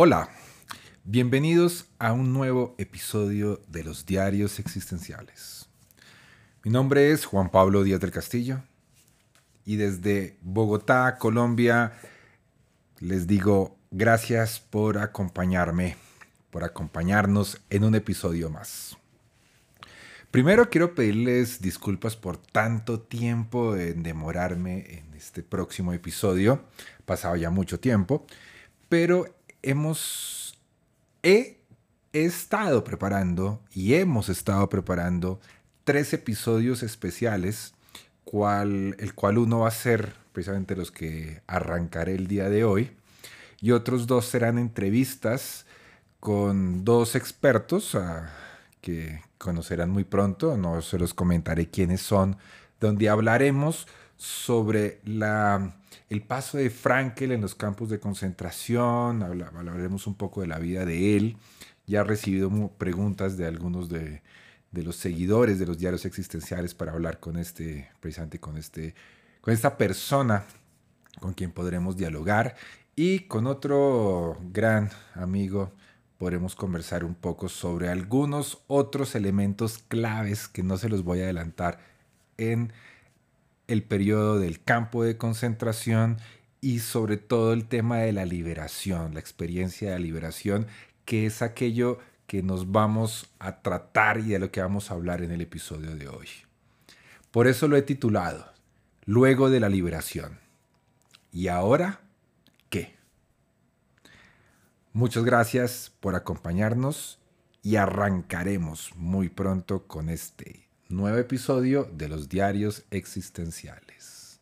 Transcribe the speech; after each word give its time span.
Hola, 0.00 0.28
bienvenidos 1.02 1.86
a 1.98 2.12
un 2.12 2.32
nuevo 2.32 2.76
episodio 2.78 3.60
de 3.66 3.82
los 3.82 4.06
Diarios 4.06 4.60
Existenciales. 4.60 5.68
Mi 6.62 6.70
nombre 6.70 7.10
es 7.10 7.24
Juan 7.24 7.50
Pablo 7.50 7.82
Díaz 7.82 7.98
del 7.98 8.12
Castillo 8.12 8.62
y 9.64 9.74
desde 9.74 10.38
Bogotá, 10.40 11.18
Colombia, 11.18 11.94
les 13.00 13.26
digo 13.26 13.76
gracias 13.90 14.60
por 14.60 14.98
acompañarme, 14.98 15.96
por 16.52 16.62
acompañarnos 16.62 17.60
en 17.68 17.82
un 17.82 17.96
episodio 17.96 18.50
más. 18.50 18.96
Primero 20.30 20.70
quiero 20.70 20.94
pedirles 20.94 21.60
disculpas 21.60 22.14
por 22.14 22.36
tanto 22.36 23.00
tiempo 23.00 23.74
en 23.74 24.04
demorarme 24.04 24.98
en 24.98 25.14
este 25.14 25.42
próximo 25.42 25.92
episodio. 25.92 26.62
Pasaba 27.04 27.36
ya 27.36 27.50
mucho 27.50 27.80
tiempo, 27.80 28.24
pero 28.88 29.37
hemos 29.62 30.58
he, 31.22 31.58
estado 32.12 32.84
preparando 32.84 33.60
y 33.70 33.94
hemos 33.94 34.28
estado 34.28 34.68
preparando 34.68 35.40
tres 35.84 36.12
episodios 36.12 36.82
especiales, 36.82 37.74
cual, 38.24 38.96
el 38.98 39.14
cual 39.14 39.38
uno 39.38 39.60
va 39.60 39.68
a 39.68 39.72
ser 39.72 40.14
precisamente 40.32 40.74
los 40.74 40.90
que 40.90 41.42
arrancaré 41.46 42.14
el 42.14 42.26
día 42.26 42.48
de 42.48 42.64
hoy 42.64 42.90
y 43.60 43.72
otros 43.72 44.06
dos 44.06 44.24
serán 44.24 44.58
entrevistas 44.58 45.66
con 46.20 46.84
dos 46.84 47.14
expertos 47.14 47.94
ah, 47.94 48.30
que 48.80 49.22
conocerán 49.36 49.90
muy 49.90 50.04
pronto, 50.04 50.56
no 50.56 50.80
se 50.82 50.98
los 50.98 51.14
comentaré 51.14 51.68
quiénes 51.68 52.00
son, 52.00 52.36
donde 52.80 53.08
hablaremos 53.08 53.86
sobre 54.16 55.00
la, 55.04 55.77
el 56.08 56.22
paso 56.22 56.58
de 56.58 56.70
Frankel 56.70 57.32
en 57.32 57.40
los 57.40 57.54
campos 57.54 57.90
de 57.90 58.00
concentración, 58.00 59.22
hablaremos 59.22 60.06
un 60.06 60.14
poco 60.14 60.40
de 60.40 60.46
la 60.46 60.58
vida 60.58 60.84
de 60.84 61.16
él, 61.16 61.36
ya 61.86 62.00
he 62.00 62.04
recibido 62.04 62.50
preguntas 62.78 63.36
de 63.36 63.46
algunos 63.46 63.88
de, 63.88 64.22
los 64.72 64.96
seguidores 64.96 65.58
de 65.58 65.66
los 65.66 65.78
diarios 65.78 66.04
existenciales 66.04 66.74
para 66.74 66.92
hablar 66.92 67.20
con 67.20 67.36
este, 67.36 67.90
precisamente 68.00 68.38
con 68.38 68.56
este, 68.56 68.94
con 69.40 69.52
esta 69.52 69.76
persona 69.76 70.44
con 71.20 71.34
quien 71.34 71.50
podremos 71.50 71.96
dialogar. 71.96 72.56
Y 72.96 73.20
con 73.20 73.46
otro 73.46 74.38
gran 74.52 74.90
amigo 75.14 75.72
podremos 76.18 76.54
conversar 76.56 77.04
un 77.04 77.14
poco 77.14 77.48
sobre 77.48 77.88
algunos 77.88 78.62
otros 78.66 79.14
elementos 79.14 79.78
claves 79.78 80.48
que 80.48 80.62
no 80.62 80.76
se 80.76 80.88
los 80.88 81.04
voy 81.04 81.20
a 81.20 81.24
adelantar 81.24 81.78
en 82.38 82.72
el 83.68 83.84
periodo 83.84 84.40
del 84.40 84.62
campo 84.62 85.04
de 85.04 85.16
concentración 85.16 86.18
y 86.60 86.80
sobre 86.80 87.18
todo 87.18 87.52
el 87.52 87.68
tema 87.68 87.98
de 87.98 88.12
la 88.12 88.24
liberación, 88.24 89.14
la 89.14 89.20
experiencia 89.20 89.92
de 89.92 90.00
liberación, 90.00 90.66
que 91.04 91.26
es 91.26 91.42
aquello 91.42 91.98
que 92.26 92.42
nos 92.42 92.72
vamos 92.72 93.30
a 93.38 93.62
tratar 93.62 94.18
y 94.18 94.28
de 94.30 94.38
lo 94.38 94.50
que 94.50 94.60
vamos 94.60 94.90
a 94.90 94.94
hablar 94.94 95.22
en 95.22 95.30
el 95.30 95.40
episodio 95.40 95.94
de 95.94 96.08
hoy. 96.08 96.28
Por 97.30 97.46
eso 97.46 97.68
lo 97.68 97.76
he 97.76 97.82
titulado, 97.82 98.52
Luego 99.04 99.48
de 99.48 99.58
la 99.58 99.70
liberación. 99.70 100.38
¿Y 101.32 101.48
ahora 101.48 102.02
qué? 102.68 102.96
Muchas 104.92 105.24
gracias 105.24 105.90
por 106.00 106.14
acompañarnos 106.14 107.18
y 107.62 107.76
arrancaremos 107.76 108.92
muy 108.96 109.30
pronto 109.30 109.86
con 109.86 110.10
este 110.10 110.67
nuevo 110.88 111.18
episodio 111.18 111.84
de 111.92 112.08
los 112.08 112.30
diarios 112.30 112.84
existenciales. 112.90 114.40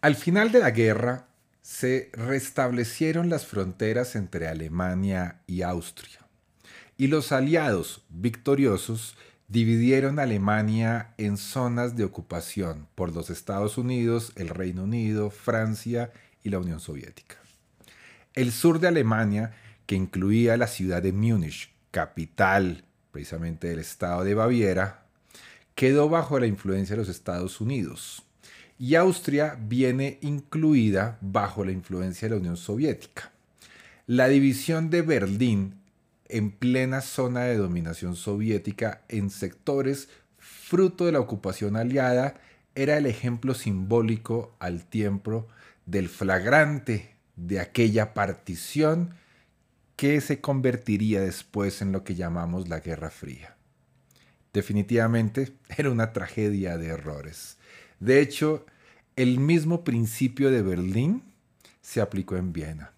Al 0.00 0.14
final 0.14 0.52
de 0.52 0.60
la 0.60 0.70
guerra 0.70 1.26
se 1.60 2.10
restablecieron 2.12 3.28
las 3.28 3.44
fronteras 3.44 4.14
entre 4.14 4.46
Alemania 4.46 5.42
y 5.46 5.62
Austria, 5.62 6.20
y 6.96 7.08
los 7.08 7.32
aliados 7.32 8.04
victoriosos 8.08 9.16
dividieron 9.48 10.18
Alemania 10.18 11.14
en 11.18 11.36
zonas 11.36 11.96
de 11.96 12.04
ocupación 12.04 12.88
por 12.94 13.14
los 13.14 13.30
Estados 13.30 13.78
Unidos, 13.78 14.32
el 14.36 14.48
Reino 14.48 14.84
Unido, 14.84 15.30
Francia 15.30 16.10
y 16.42 16.50
la 16.50 16.58
Unión 16.58 16.80
Soviética. 16.80 17.36
El 18.34 18.52
sur 18.52 18.80
de 18.80 18.88
Alemania, 18.88 19.54
que 19.86 19.94
incluía 19.94 20.56
la 20.56 20.66
ciudad 20.66 21.02
de 21.02 21.12
Múnich, 21.12 21.72
capital 21.90 22.84
precisamente 23.12 23.68
del 23.68 23.78
estado 23.78 24.24
de 24.24 24.34
Baviera, 24.34 25.06
quedó 25.74 26.08
bajo 26.08 26.38
la 26.38 26.46
influencia 26.46 26.94
de 26.94 27.02
los 27.02 27.08
Estados 27.08 27.60
Unidos. 27.60 28.22
Y 28.78 28.94
Austria 28.96 29.56
viene 29.58 30.18
incluida 30.20 31.16
bajo 31.22 31.64
la 31.64 31.72
influencia 31.72 32.28
de 32.28 32.34
la 32.34 32.40
Unión 32.40 32.56
Soviética. 32.58 33.32
La 34.06 34.28
división 34.28 34.90
de 34.90 35.00
Berlín 35.00 35.80
en 36.28 36.50
plena 36.50 37.00
zona 37.00 37.42
de 37.42 37.56
dominación 37.56 38.16
soviética 38.16 39.02
en 39.08 39.30
sectores 39.30 40.08
fruto 40.38 41.06
de 41.06 41.12
la 41.12 41.20
ocupación 41.20 41.76
aliada 41.76 42.34
era 42.74 42.96
el 42.98 43.06
ejemplo 43.06 43.54
simbólico 43.54 44.54
al 44.58 44.84
tiempo 44.84 45.48
del 45.86 46.08
flagrante 46.08 47.16
de 47.36 47.60
aquella 47.60 48.14
partición 48.14 49.14
que 49.96 50.20
se 50.20 50.40
convertiría 50.40 51.20
después 51.20 51.80
en 51.80 51.92
lo 51.92 52.04
que 52.04 52.14
llamamos 52.14 52.68
la 52.68 52.80
Guerra 52.80 53.10
Fría. 53.10 53.56
Definitivamente 54.52 55.52
era 55.76 55.90
una 55.90 56.12
tragedia 56.12 56.76
de 56.76 56.88
errores. 56.88 57.58
De 57.98 58.20
hecho, 58.20 58.66
el 59.16 59.40
mismo 59.40 59.84
principio 59.84 60.50
de 60.50 60.62
Berlín 60.62 61.22
se 61.80 62.00
aplicó 62.00 62.36
en 62.36 62.52
Viena. 62.52 62.92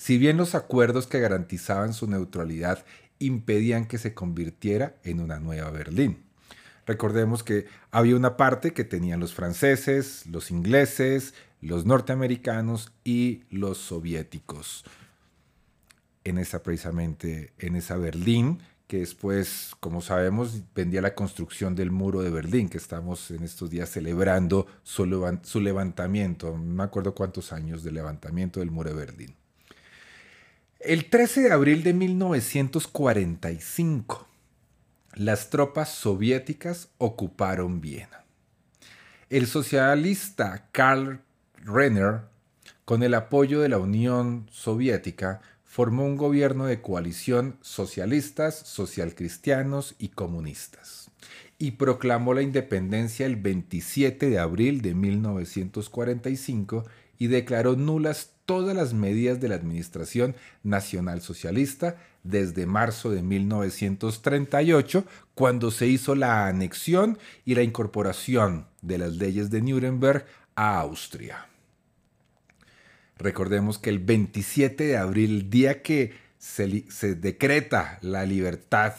Si 0.00 0.16
bien 0.16 0.38
los 0.38 0.54
acuerdos 0.54 1.06
que 1.06 1.20
garantizaban 1.20 1.92
su 1.92 2.06
neutralidad 2.06 2.86
impedían 3.18 3.84
que 3.84 3.98
se 3.98 4.14
convirtiera 4.14 4.96
en 5.04 5.20
una 5.20 5.40
nueva 5.40 5.70
Berlín. 5.70 6.24
Recordemos 6.86 7.42
que 7.42 7.66
había 7.90 8.16
una 8.16 8.38
parte 8.38 8.72
que 8.72 8.84
tenían 8.84 9.20
los 9.20 9.34
franceses, 9.34 10.24
los 10.24 10.50
ingleses, 10.50 11.34
los 11.60 11.84
norteamericanos 11.84 12.94
y 13.04 13.42
los 13.50 13.76
soviéticos. 13.76 14.86
En 16.24 16.38
esa 16.38 16.62
precisamente, 16.62 17.52
en 17.58 17.76
esa 17.76 17.98
Berlín, 17.98 18.62
que 18.86 19.00
después, 19.00 19.72
como 19.80 20.00
sabemos, 20.00 20.62
vendía 20.74 21.02
la 21.02 21.14
construcción 21.14 21.74
del 21.74 21.90
muro 21.90 22.22
de 22.22 22.30
Berlín, 22.30 22.70
que 22.70 22.78
estamos 22.78 23.30
en 23.32 23.42
estos 23.42 23.68
días 23.68 23.90
celebrando 23.90 24.66
su, 24.82 25.04
levantamiento. 25.60 26.52
No 26.52 26.58
me 26.58 26.84
acuerdo 26.84 27.14
cuántos 27.14 27.52
años 27.52 27.84
de 27.84 27.92
levantamiento 27.92 28.60
del 28.60 28.70
muro 28.70 28.88
de 28.88 28.96
Berlín. 28.96 29.39
El 30.82 31.10
13 31.10 31.42
de 31.42 31.52
abril 31.52 31.82
de 31.82 31.92
1945, 31.92 34.26
las 35.12 35.50
tropas 35.50 35.90
soviéticas 35.90 36.88
ocuparon 36.96 37.82
Viena. 37.82 38.24
El 39.28 39.46
socialista 39.46 40.70
Karl 40.72 41.20
Renner, 41.66 42.22
con 42.86 43.02
el 43.02 43.12
apoyo 43.12 43.60
de 43.60 43.68
la 43.68 43.76
Unión 43.76 44.48
Soviética, 44.50 45.42
formó 45.64 46.06
un 46.06 46.16
gobierno 46.16 46.64
de 46.64 46.80
coalición 46.80 47.58
socialistas, 47.60 48.58
socialcristianos 48.58 49.96
y 49.98 50.08
comunistas 50.08 51.10
y 51.58 51.72
proclamó 51.72 52.32
la 52.32 52.40
independencia 52.40 53.26
el 53.26 53.36
27 53.36 54.30
de 54.30 54.38
abril 54.38 54.80
de 54.80 54.94
1945 54.94 56.86
y 57.18 57.26
declaró 57.26 57.76
nulas 57.76 58.30
todas 58.50 58.74
las 58.74 58.94
medidas 58.94 59.40
de 59.40 59.46
la 59.46 59.54
Administración 59.54 60.34
Nacional 60.64 61.20
Socialista 61.20 61.98
desde 62.24 62.66
marzo 62.66 63.12
de 63.12 63.22
1938, 63.22 65.04
cuando 65.36 65.70
se 65.70 65.86
hizo 65.86 66.16
la 66.16 66.48
anexión 66.48 67.16
y 67.44 67.54
la 67.54 67.62
incorporación 67.62 68.66
de 68.82 68.98
las 68.98 69.12
leyes 69.12 69.50
de 69.50 69.62
Nuremberg 69.62 70.26
a 70.56 70.80
Austria. 70.80 71.46
Recordemos 73.18 73.78
que 73.78 73.90
el 73.90 74.00
27 74.00 74.82
de 74.82 74.96
abril, 74.96 75.48
día 75.48 75.80
que 75.80 76.12
se, 76.36 76.66
decreta 77.14 78.00
la 78.02 78.26
libertad 78.26 78.94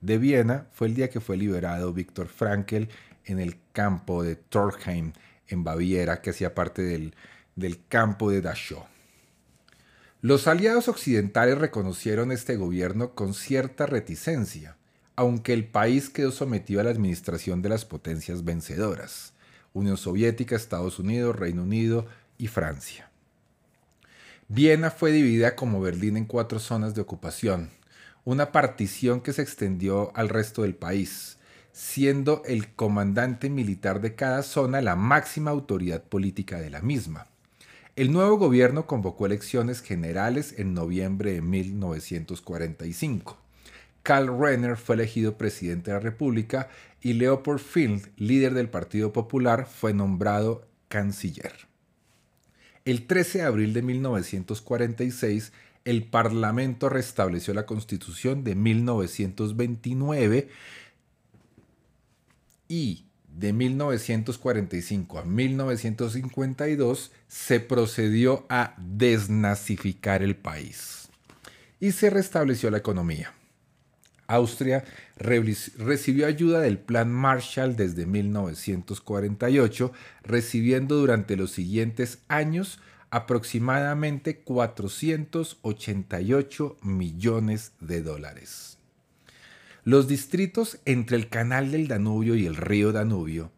de 0.00 0.18
Viena, 0.18 0.66
fue 0.72 0.88
el 0.88 0.96
día 0.96 1.10
que 1.10 1.20
fue 1.20 1.36
liberado 1.36 1.92
Víctor 1.92 2.26
Frankel 2.26 2.88
en 3.24 3.38
el 3.38 3.56
campo 3.70 4.24
de 4.24 4.34
Torheim, 4.34 5.12
en 5.46 5.62
Baviera, 5.62 6.20
que 6.20 6.30
hacía 6.30 6.56
parte 6.56 6.82
del 7.54 7.86
campo 7.86 8.32
de 8.32 8.40
Dachau. 8.40 8.95
Los 10.26 10.48
aliados 10.48 10.88
occidentales 10.88 11.56
reconocieron 11.56 12.32
este 12.32 12.56
gobierno 12.56 13.14
con 13.14 13.32
cierta 13.32 13.86
reticencia, 13.86 14.76
aunque 15.14 15.52
el 15.52 15.68
país 15.68 16.10
quedó 16.10 16.32
sometido 16.32 16.80
a 16.80 16.82
la 16.82 16.90
administración 16.90 17.62
de 17.62 17.68
las 17.68 17.84
potencias 17.84 18.44
vencedoras, 18.44 19.34
Unión 19.72 19.96
Soviética, 19.96 20.56
Estados 20.56 20.98
Unidos, 20.98 21.36
Reino 21.36 21.62
Unido 21.62 22.06
y 22.38 22.48
Francia. 22.48 23.08
Viena 24.48 24.90
fue 24.90 25.12
dividida 25.12 25.54
como 25.54 25.80
Berlín 25.80 26.16
en 26.16 26.24
cuatro 26.24 26.58
zonas 26.58 26.96
de 26.96 27.02
ocupación, 27.02 27.70
una 28.24 28.50
partición 28.50 29.20
que 29.20 29.32
se 29.32 29.42
extendió 29.42 30.10
al 30.16 30.28
resto 30.28 30.62
del 30.62 30.74
país, 30.74 31.38
siendo 31.70 32.42
el 32.46 32.74
comandante 32.74 33.48
militar 33.48 34.00
de 34.00 34.16
cada 34.16 34.42
zona 34.42 34.80
la 34.80 34.96
máxima 34.96 35.52
autoridad 35.52 36.02
política 36.02 36.58
de 36.58 36.70
la 36.70 36.82
misma. 36.82 37.28
El 37.96 38.12
nuevo 38.12 38.36
gobierno 38.36 38.86
convocó 38.86 39.24
elecciones 39.24 39.80
generales 39.80 40.54
en 40.58 40.74
noviembre 40.74 41.32
de 41.32 41.40
1945. 41.40 43.38
Karl 44.02 44.38
Renner 44.38 44.76
fue 44.76 44.96
elegido 44.96 45.38
presidente 45.38 45.90
de 45.90 45.96
la 45.96 46.00
República 46.00 46.68
y 47.00 47.14
Leopold 47.14 47.58
Field, 47.58 48.10
líder 48.18 48.52
del 48.52 48.68
Partido 48.68 49.14
Popular, 49.14 49.64
fue 49.64 49.94
nombrado 49.94 50.68
canciller. 50.88 51.54
El 52.84 53.06
13 53.06 53.38
de 53.38 53.44
abril 53.44 53.72
de 53.72 53.80
1946, 53.80 55.54
el 55.86 56.04
Parlamento 56.04 56.90
restableció 56.90 57.54
la 57.54 57.64
Constitución 57.64 58.44
de 58.44 58.56
1929 58.56 60.50
y 62.68 63.05
de 63.36 63.52
1945 63.52 65.18
a 65.18 65.24
1952 65.24 67.12
se 67.28 67.60
procedió 67.60 68.46
a 68.48 68.74
desnazificar 68.78 70.22
el 70.22 70.36
país 70.36 71.10
y 71.78 71.92
se 71.92 72.08
restableció 72.08 72.70
la 72.70 72.78
economía. 72.78 73.34
Austria 74.26 74.84
recibió 75.18 76.26
ayuda 76.26 76.60
del 76.60 76.78
Plan 76.78 77.12
Marshall 77.12 77.76
desde 77.76 78.06
1948, 78.06 79.92
recibiendo 80.22 80.96
durante 80.96 81.36
los 81.36 81.50
siguientes 81.52 82.20
años 82.26 82.80
aproximadamente 83.10 84.38
488 84.38 86.78
millones 86.82 87.72
de 87.80 88.00
dólares. 88.02 88.75
Los 89.86 90.08
distritos 90.08 90.80
entre 90.84 91.16
el 91.16 91.28
canal 91.28 91.70
del 91.70 91.86
Danubio 91.86 92.34
y 92.34 92.44
el 92.44 92.56
río 92.56 92.90
Danubio, 92.90 93.52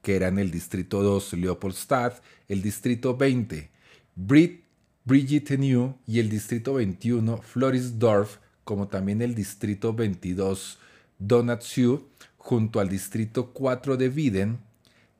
que 0.00 0.16
eran 0.16 0.38
el 0.38 0.50
distrito 0.50 1.02
2 1.02 1.34
Leopoldstadt, 1.34 2.22
el 2.48 2.62
distrito 2.62 3.18
20 3.18 3.68
Brit 4.16 5.50
New 5.58 5.94
y 6.06 6.20
el 6.20 6.30
distrito 6.30 6.72
21 6.72 7.36
Florisdorf, 7.36 8.38
como 8.64 8.88
también 8.88 9.20
el 9.20 9.34
Distrito 9.34 9.92
22 9.92 10.78
Donatsu, 11.18 12.08
junto 12.38 12.80
al 12.80 12.88
Distrito 12.88 13.50
4 13.52 13.98
de 13.98 14.08
Wieden 14.08 14.60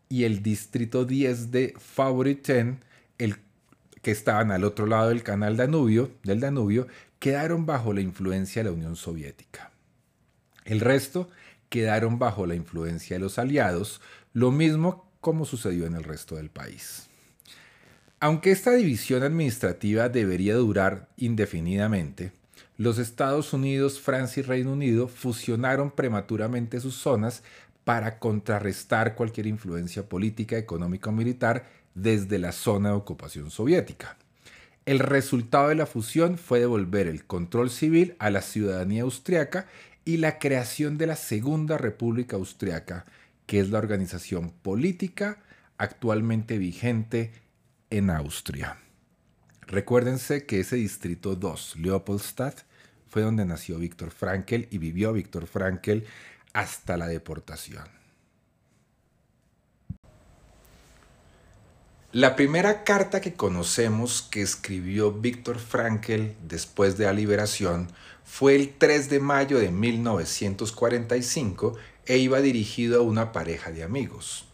y 0.09 0.25
el 0.25 0.43
Distrito 0.43 1.05
10 1.05 1.51
de 1.51 1.75
Favoriten, 1.79 2.83
el, 3.19 3.37
que 4.01 4.13
estaban 4.13 4.51
al 4.51 4.65
otro 4.65 4.87
lado 4.87 5.11
del 5.11 5.23
canal 5.23 5.59
Danubio, 5.59 6.11
del 6.23 6.41
Danubio, 6.41 6.87
quedaron 7.19 7.67
bajo 7.67 7.93
la 7.93 8.01
influencia 8.01 8.63
de 8.63 8.71
la 8.71 8.75
Unión 8.75 8.97
Soviética. 8.97 9.74
El 10.65 10.81
resto 10.81 11.29
quedaron 11.69 12.19
bajo 12.19 12.47
la 12.47 12.55
influencia 12.55 13.17
de 13.17 13.21
los 13.21 13.39
aliados, 13.39 14.01
lo 14.33 14.51
mismo 14.51 15.11
como 15.21 15.45
sucedió 15.45 15.87
en 15.87 15.95
el 15.95 16.05
resto 16.05 16.37
del 16.37 16.51
país. 16.51 17.09
Aunque 18.21 18.53
esta 18.53 18.73
división 18.73 19.23
administrativa 19.23 20.09
debería 20.09 20.55
durar 20.55 21.09
indefinidamente, 21.17 22.33
los 22.77 22.99
Estados 22.99 23.53
Unidos, 23.53 24.01
Francia 24.01 24.41
y 24.41 24.45
Reino 24.45 24.73
Unido 24.73 25.07
fusionaron 25.09 25.91
prematuramente 25.91 26.81
sus 26.81 26.97
zonas 26.97 27.43
para 27.85 28.19
contrarrestar 28.19 29.15
cualquier 29.15 29.47
influencia 29.47 30.09
política, 30.09 30.57
económica 30.57 31.11
o 31.11 31.13
militar 31.13 31.67
desde 31.95 32.39
la 32.39 32.53
zona 32.53 32.91
de 32.91 32.97
ocupación 32.97 33.51
soviética. 33.51 34.17
El 34.87 34.99
resultado 34.99 35.69
de 35.69 35.77
la 35.77 35.87
fusión 35.87 36.37
fue 36.37 36.61
devolver 36.61 37.07
el 37.07 37.25
control 37.25 37.71
civil 37.71 38.17
a 38.19 38.31
la 38.31 38.43
ciudadanía 38.43 39.03
austriaca 39.03 39.67
y 40.05 40.19
la 40.19 40.39
creación 40.39 40.99
de 40.99 41.07
la 41.07 41.17
Segunda 41.17 41.79
República 41.79 42.37
Austriaca, 42.37 43.05
que 43.47 43.61
es 43.61 43.71
la 43.71 43.79
organización 43.79 44.51
política 44.51 45.43
actualmente 45.79 46.59
vigente 46.59 47.33
en 47.91 48.11
Austria. 48.11 48.79
Recuérdense 49.67 50.47
que 50.47 50.61
ese 50.61 50.77
distrito 50.77 51.37
2, 51.37 51.77
Leopoldstadt, 51.77 52.61
fue 53.09 53.23
donde 53.23 53.45
nació 53.45 53.79
Víctor 53.79 54.11
Frankel 54.11 54.69
y 54.71 54.79
vivió 54.79 55.13
Víctor 55.13 55.47
Frankel 55.47 56.05
hasta 56.53 56.97
la 56.97 57.07
deportación. 57.07 58.04
La 62.15 62.35
primera 62.37 62.85
carta 62.85 63.21
que 63.21 63.35
conocemos 63.35 64.23
que 64.23 64.41
escribió 64.41 65.11
Víctor 65.11 65.59
Frankel 65.59 66.37
después 66.47 66.97
de 66.97 67.07
la 67.07 67.13
liberación 67.13 67.91
fue 68.23 68.55
el 68.55 68.73
3 68.79 69.11
de 69.11 69.19
mayo 69.19 69.59
de 69.59 69.73
1945 69.73 71.77
e 72.07 72.19
iba 72.19 72.41
dirigido 72.41 73.01
a 73.01 73.03
una 73.03 73.33
pareja 73.33 73.73
de 73.73 73.83
amigos. 73.83 74.45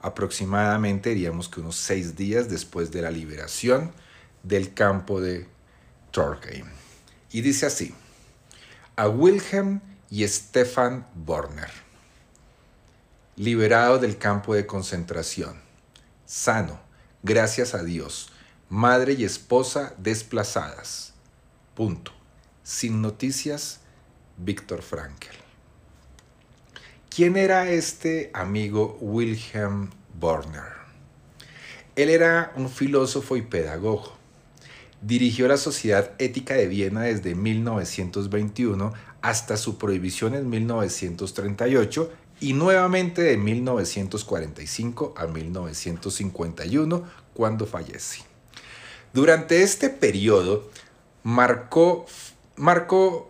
Aproximadamente 0.00 1.10
diríamos 1.10 1.50
que 1.50 1.60
unos 1.60 1.76
seis 1.76 2.16
días 2.16 2.48
después 2.48 2.90
de 2.90 3.02
la 3.02 3.10
liberación 3.10 3.92
del 4.42 4.72
campo 4.72 5.20
de 5.20 5.46
Torquay. 6.12 6.64
Y 7.32 7.42
dice 7.42 7.66
así, 7.66 7.94
a 8.96 9.08
Wilhelm 9.08 9.82
y 10.08 10.26
Stefan 10.26 11.06
Borner, 11.14 11.68
liberado 13.36 13.98
del 13.98 14.16
campo 14.16 14.54
de 14.54 14.64
concentración, 14.64 15.60
sano, 16.24 16.88
gracias 17.22 17.74
a 17.74 17.82
Dios, 17.82 18.30
madre 18.68 19.14
y 19.14 19.24
esposa 19.24 19.94
desplazadas. 19.98 21.14
Punto. 21.74 22.12
Sin 22.62 23.02
noticias, 23.02 23.80
Víctor 24.36 24.82
Frankel. 24.82 25.36
¿Quién 27.08 27.36
era 27.36 27.68
este 27.68 28.30
amigo 28.32 28.96
Wilhelm 29.00 29.90
Borner? 30.18 30.80
Él 31.96 32.08
era 32.08 32.52
un 32.56 32.70
filósofo 32.70 33.36
y 33.36 33.42
pedagogo. 33.42 34.16
Dirigió 35.02 35.48
la 35.48 35.56
Sociedad 35.56 36.12
Ética 36.18 36.54
de 36.54 36.68
Viena 36.68 37.02
desde 37.02 37.34
1921 37.34 38.92
hasta 39.22 39.56
su 39.56 39.76
prohibición 39.76 40.34
en 40.34 40.48
1938 40.48 42.12
y 42.40 42.54
nuevamente 42.54 43.22
de 43.22 43.36
1945 43.36 45.14
a 45.16 45.26
1951 45.26 47.04
cuando 47.34 47.66
fallece. 47.66 48.22
Durante 49.12 49.62
este 49.62 49.90
periodo, 49.90 50.70
marcó 51.22 52.06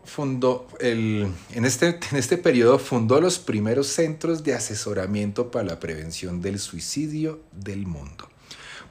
fundó, 0.04 0.68
el, 0.78 1.28
en, 1.52 1.64
este, 1.64 1.98
en 2.10 2.16
este 2.16 2.36
periodo 2.38 2.78
fundó 2.78 3.20
los 3.20 3.38
primeros 3.38 3.88
centros 3.88 4.44
de 4.44 4.54
asesoramiento 4.54 5.50
para 5.50 5.64
la 5.64 5.80
prevención 5.80 6.40
del 6.40 6.58
suicidio 6.58 7.40
del 7.52 7.86
mundo. 7.86 8.28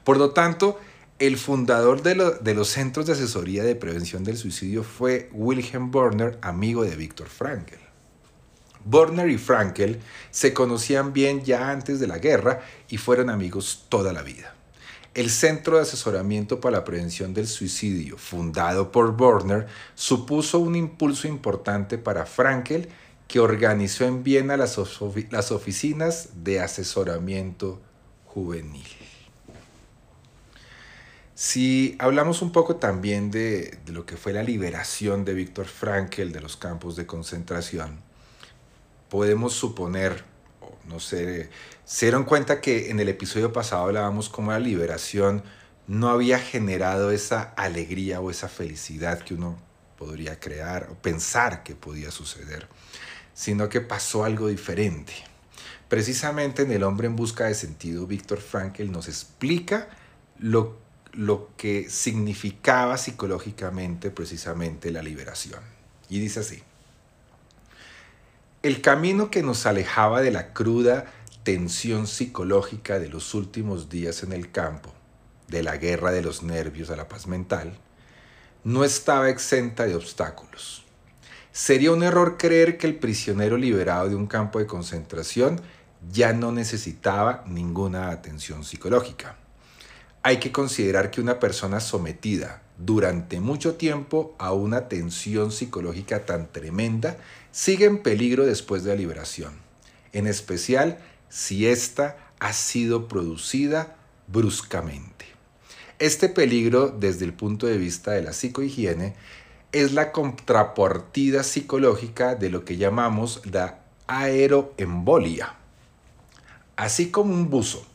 Por 0.04 0.16
lo 0.16 0.30
tanto, 0.30 0.78
el 1.18 1.36
fundador 1.36 2.02
de, 2.02 2.14
de 2.40 2.54
los 2.54 2.68
centros 2.68 3.06
de 3.06 3.12
asesoría 3.12 3.62
de 3.62 3.76
prevención 3.76 4.24
del 4.24 4.38
suicidio 4.38 4.82
fue 4.82 5.28
Wilhelm 5.32 5.90
Borner, 5.90 6.38
amigo 6.42 6.84
de 6.84 6.96
Víctor 6.96 7.28
Frankl. 7.28 7.79
Borner 8.84 9.28
y 9.28 9.38
Frankl 9.38 9.96
se 10.30 10.52
conocían 10.52 11.12
bien 11.12 11.44
ya 11.44 11.70
antes 11.70 12.00
de 12.00 12.06
la 12.06 12.18
guerra 12.18 12.60
y 12.88 12.96
fueron 12.96 13.30
amigos 13.30 13.86
toda 13.88 14.12
la 14.12 14.22
vida. 14.22 14.54
El 15.12 15.28
Centro 15.28 15.76
de 15.76 15.82
Asesoramiento 15.82 16.60
para 16.60 16.78
la 16.78 16.84
Prevención 16.84 17.34
del 17.34 17.48
Suicidio, 17.48 18.16
fundado 18.16 18.92
por 18.92 19.16
Borner, 19.16 19.66
supuso 19.94 20.60
un 20.60 20.76
impulso 20.76 21.26
importante 21.26 21.98
para 21.98 22.26
Frankel, 22.26 22.88
que 23.26 23.40
organizó 23.40 24.04
en 24.04 24.22
Viena 24.22 24.56
las, 24.56 24.78
las 25.30 25.52
oficinas 25.52 26.28
de 26.44 26.60
asesoramiento 26.60 27.80
juvenil. 28.24 28.86
Si 31.34 31.96
hablamos 31.98 32.42
un 32.42 32.52
poco 32.52 32.76
también 32.76 33.30
de, 33.30 33.78
de, 33.84 33.92
lo 33.92 34.04
que 34.04 34.16
fue 34.16 34.32
la 34.32 34.42
liberación 34.42 35.24
de 35.24 35.34
Víctor 35.34 35.66
Frankel 35.66 36.32
de 36.32 36.40
los 36.40 36.56
campos 36.56 36.96
de 36.96 37.06
concentración, 37.06 38.00
podemos 39.10 39.52
suponer, 39.52 40.24
no 40.86 41.00
sé, 41.00 41.50
se 41.84 42.06
dieron 42.06 42.24
cuenta 42.24 42.60
que 42.60 42.90
en 42.90 43.00
el 43.00 43.08
episodio 43.08 43.52
pasado 43.52 43.82
hablábamos 43.82 44.28
cómo 44.30 44.52
la 44.52 44.60
liberación 44.60 45.42
no 45.86 46.08
había 46.08 46.38
generado 46.38 47.10
esa 47.10 47.42
alegría 47.56 48.20
o 48.20 48.30
esa 48.30 48.48
felicidad 48.48 49.18
que 49.18 49.34
uno 49.34 49.58
podría 49.98 50.38
crear 50.38 50.88
o 50.90 50.94
pensar 50.94 51.62
que 51.64 51.74
podía 51.74 52.10
suceder, 52.10 52.68
sino 53.34 53.68
que 53.68 53.80
pasó 53.80 54.24
algo 54.24 54.48
diferente. 54.48 55.12
Precisamente 55.88 56.62
en 56.62 56.70
El 56.70 56.84
hombre 56.84 57.08
en 57.08 57.16
busca 57.16 57.46
de 57.46 57.54
sentido, 57.54 58.06
Víctor 58.06 58.40
Frankl 58.40 58.90
nos 58.90 59.08
explica 59.08 59.88
lo, 60.38 60.78
lo 61.12 61.50
que 61.56 61.90
significaba 61.90 62.96
psicológicamente 62.96 64.12
precisamente 64.12 64.92
la 64.92 65.02
liberación. 65.02 65.60
Y 66.08 66.20
dice 66.20 66.40
así, 66.40 66.62
el 68.62 68.82
camino 68.82 69.30
que 69.30 69.42
nos 69.42 69.64
alejaba 69.64 70.20
de 70.20 70.30
la 70.30 70.52
cruda 70.52 71.06
tensión 71.44 72.06
psicológica 72.06 72.98
de 72.98 73.08
los 73.08 73.34
últimos 73.34 73.88
días 73.88 74.22
en 74.22 74.32
el 74.32 74.50
campo, 74.50 74.92
de 75.48 75.62
la 75.62 75.78
guerra 75.78 76.10
de 76.10 76.20
los 76.20 76.42
nervios 76.42 76.90
a 76.90 76.96
la 76.96 77.08
paz 77.08 77.26
mental, 77.26 77.78
no 78.62 78.84
estaba 78.84 79.30
exenta 79.30 79.86
de 79.86 79.94
obstáculos. 79.94 80.84
Sería 81.52 81.92
un 81.92 82.02
error 82.02 82.36
creer 82.36 82.76
que 82.76 82.86
el 82.86 82.96
prisionero 82.96 83.56
liberado 83.56 84.10
de 84.10 84.14
un 84.14 84.26
campo 84.26 84.58
de 84.58 84.66
concentración 84.66 85.62
ya 86.12 86.34
no 86.34 86.52
necesitaba 86.52 87.42
ninguna 87.46 88.10
atención 88.10 88.64
psicológica. 88.64 89.36
Hay 90.22 90.38
que 90.38 90.52
considerar 90.52 91.10
que 91.10 91.22
una 91.22 91.40
persona 91.40 91.80
sometida 91.80 92.62
durante 92.76 93.40
mucho 93.40 93.76
tiempo 93.76 94.34
a 94.38 94.52
una 94.52 94.86
tensión 94.86 95.50
psicológica 95.50 96.26
tan 96.26 96.52
tremenda 96.52 97.16
sigue 97.52 97.86
en 97.86 98.02
peligro 98.02 98.44
después 98.44 98.84
de 98.84 98.90
la 98.90 98.96
liberación, 98.96 99.52
en 100.12 100.26
especial 100.26 100.98
si 101.30 101.66
ésta 101.66 102.18
ha 102.38 102.52
sido 102.52 103.08
producida 103.08 103.96
bruscamente. 104.26 105.24
Este 105.98 106.28
peligro, 106.28 106.88
desde 106.88 107.24
el 107.24 107.32
punto 107.32 107.66
de 107.66 107.78
vista 107.78 108.12
de 108.12 108.22
la 108.22 108.34
psicohigiene, 108.34 109.14
es 109.72 109.92
la 109.92 110.12
contrapartida 110.12 111.44
psicológica 111.44 112.34
de 112.34 112.50
lo 112.50 112.66
que 112.66 112.76
llamamos 112.76 113.40
la 113.50 113.80
aeroembolia. 114.06 115.54
Así 116.76 117.10
como 117.10 117.32
un 117.32 117.48
buzo 117.48 117.89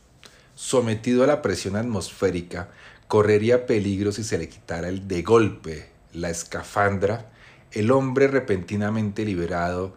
sometido 0.56 1.22
a 1.22 1.28
la 1.28 1.42
presión 1.42 1.76
atmosférica 1.76 2.68
correría 3.06 3.66
peligro 3.66 4.10
si 4.10 4.24
se 4.24 4.38
le 4.38 4.48
quitara 4.48 4.88
el 4.88 5.06
de 5.06 5.22
golpe 5.22 5.90
la 6.12 6.30
escafandra, 6.30 7.30
el 7.70 7.92
hombre 7.92 8.26
repentinamente 8.26 9.24
liberado 9.24 9.94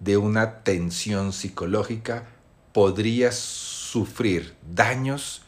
de 0.00 0.16
una 0.16 0.62
tensión 0.62 1.32
psicológica 1.32 2.24
podría 2.72 3.30
sufrir 3.30 4.54
daños 4.74 5.42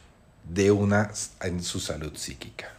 de 0.47 0.71
una 0.71 1.11
en 1.41 1.63
su 1.63 1.79
salud 1.79 2.15
psíquica. 2.15 2.73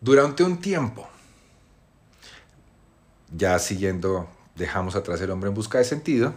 Durante 0.00 0.42
un 0.42 0.60
tiempo, 0.60 1.06
ya 3.36 3.58
siguiendo, 3.58 4.28
dejamos 4.56 4.96
atrás 4.96 5.20
el 5.20 5.30
hombre 5.30 5.48
en 5.48 5.54
busca 5.54 5.78
de 5.78 5.84
sentido, 5.84 6.34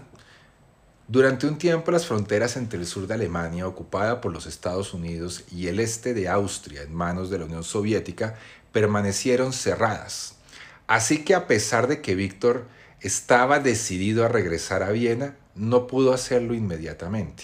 durante 1.07 1.47
un 1.47 1.57
tiempo 1.57 1.91
las 1.91 2.05
fronteras 2.05 2.55
entre 2.55 2.79
el 2.79 2.87
sur 2.87 3.07
de 3.07 3.13
Alemania, 3.13 3.67
ocupada 3.67 4.21
por 4.21 4.31
los 4.31 4.45
Estados 4.45 4.93
Unidos, 4.93 5.43
y 5.51 5.67
el 5.67 5.79
este 5.79 6.13
de 6.13 6.29
Austria, 6.29 6.83
en 6.83 6.95
manos 6.95 7.29
de 7.29 7.39
la 7.39 7.45
Unión 7.45 7.63
Soviética, 7.63 8.35
permanecieron 8.71 9.51
cerradas. 9.53 10.35
Así 10.87 11.23
que 11.23 11.35
a 11.35 11.47
pesar 11.47 11.87
de 11.87 12.01
que 12.01 12.15
Víctor 12.15 12.65
estaba 13.01 13.59
decidido 13.59 14.23
a 14.23 14.29
regresar 14.29 14.81
a 14.81 14.91
Viena, 14.91 15.35
no 15.55 15.87
pudo 15.87 16.13
hacerlo 16.13 16.53
inmediatamente. 16.53 17.43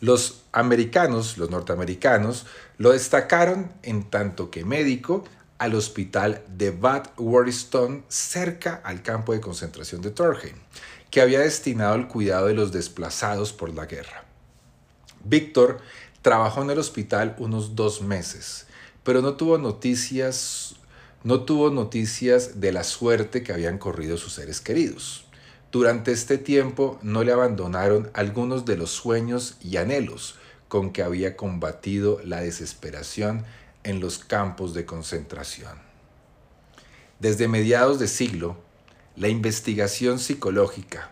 Los 0.00 0.42
americanos, 0.52 1.38
los 1.38 1.50
norteamericanos, 1.50 2.46
lo 2.78 2.92
destacaron 2.92 3.72
en 3.82 4.04
tanto 4.04 4.50
que 4.50 4.64
médico 4.64 5.24
al 5.58 5.74
hospital 5.74 6.42
de 6.48 6.70
Bad 6.70 7.10
Warriston 7.16 8.04
cerca 8.08 8.80
al 8.84 9.02
campo 9.02 9.32
de 9.32 9.40
concentración 9.40 10.02
de 10.02 10.10
Torheim, 10.10 10.56
que 11.14 11.20
había 11.20 11.38
destinado 11.38 11.94
al 11.94 12.08
cuidado 12.08 12.48
de 12.48 12.54
los 12.54 12.72
desplazados 12.72 13.52
por 13.52 13.72
la 13.72 13.86
guerra. 13.86 14.24
Víctor 15.22 15.78
trabajó 16.22 16.62
en 16.62 16.70
el 16.70 16.78
hospital 16.80 17.36
unos 17.38 17.76
dos 17.76 18.02
meses, 18.02 18.66
pero 19.04 19.22
no 19.22 19.34
tuvo 19.34 19.56
noticias, 19.56 20.74
no 21.22 21.44
tuvo 21.44 21.70
noticias 21.70 22.60
de 22.60 22.72
la 22.72 22.82
suerte 22.82 23.44
que 23.44 23.52
habían 23.52 23.78
corrido 23.78 24.16
sus 24.16 24.32
seres 24.32 24.60
queridos. 24.60 25.24
Durante 25.70 26.10
este 26.10 26.36
tiempo 26.36 26.98
no 27.00 27.22
le 27.22 27.30
abandonaron 27.30 28.10
algunos 28.12 28.64
de 28.64 28.76
los 28.76 28.90
sueños 28.90 29.56
y 29.62 29.76
anhelos 29.76 30.34
con 30.66 30.92
que 30.92 31.04
había 31.04 31.36
combatido 31.36 32.20
la 32.24 32.40
desesperación 32.40 33.44
en 33.84 34.00
los 34.00 34.18
campos 34.18 34.74
de 34.74 34.84
concentración. 34.84 35.78
Desde 37.20 37.46
mediados 37.46 38.00
de 38.00 38.08
siglo, 38.08 38.63
la 39.16 39.28
investigación 39.28 40.18
psicológica, 40.18 41.10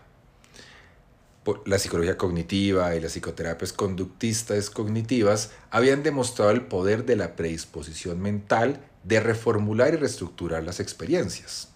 la 1.65 1.79
psicología 1.79 2.17
cognitiva 2.17 2.95
y 2.95 2.99
las 2.99 3.13
psicoterapias 3.13 3.71
conductistas 3.71 4.69
cognitivas 4.69 5.51
habían 5.71 6.03
demostrado 6.03 6.51
el 6.51 6.61
poder 6.61 7.05
de 7.05 7.15
la 7.15 7.35
predisposición 7.35 8.21
mental 8.21 8.81
de 9.03 9.19
reformular 9.19 9.93
y 9.93 9.97
reestructurar 9.97 10.63
las 10.63 10.79
experiencias. 10.79 11.69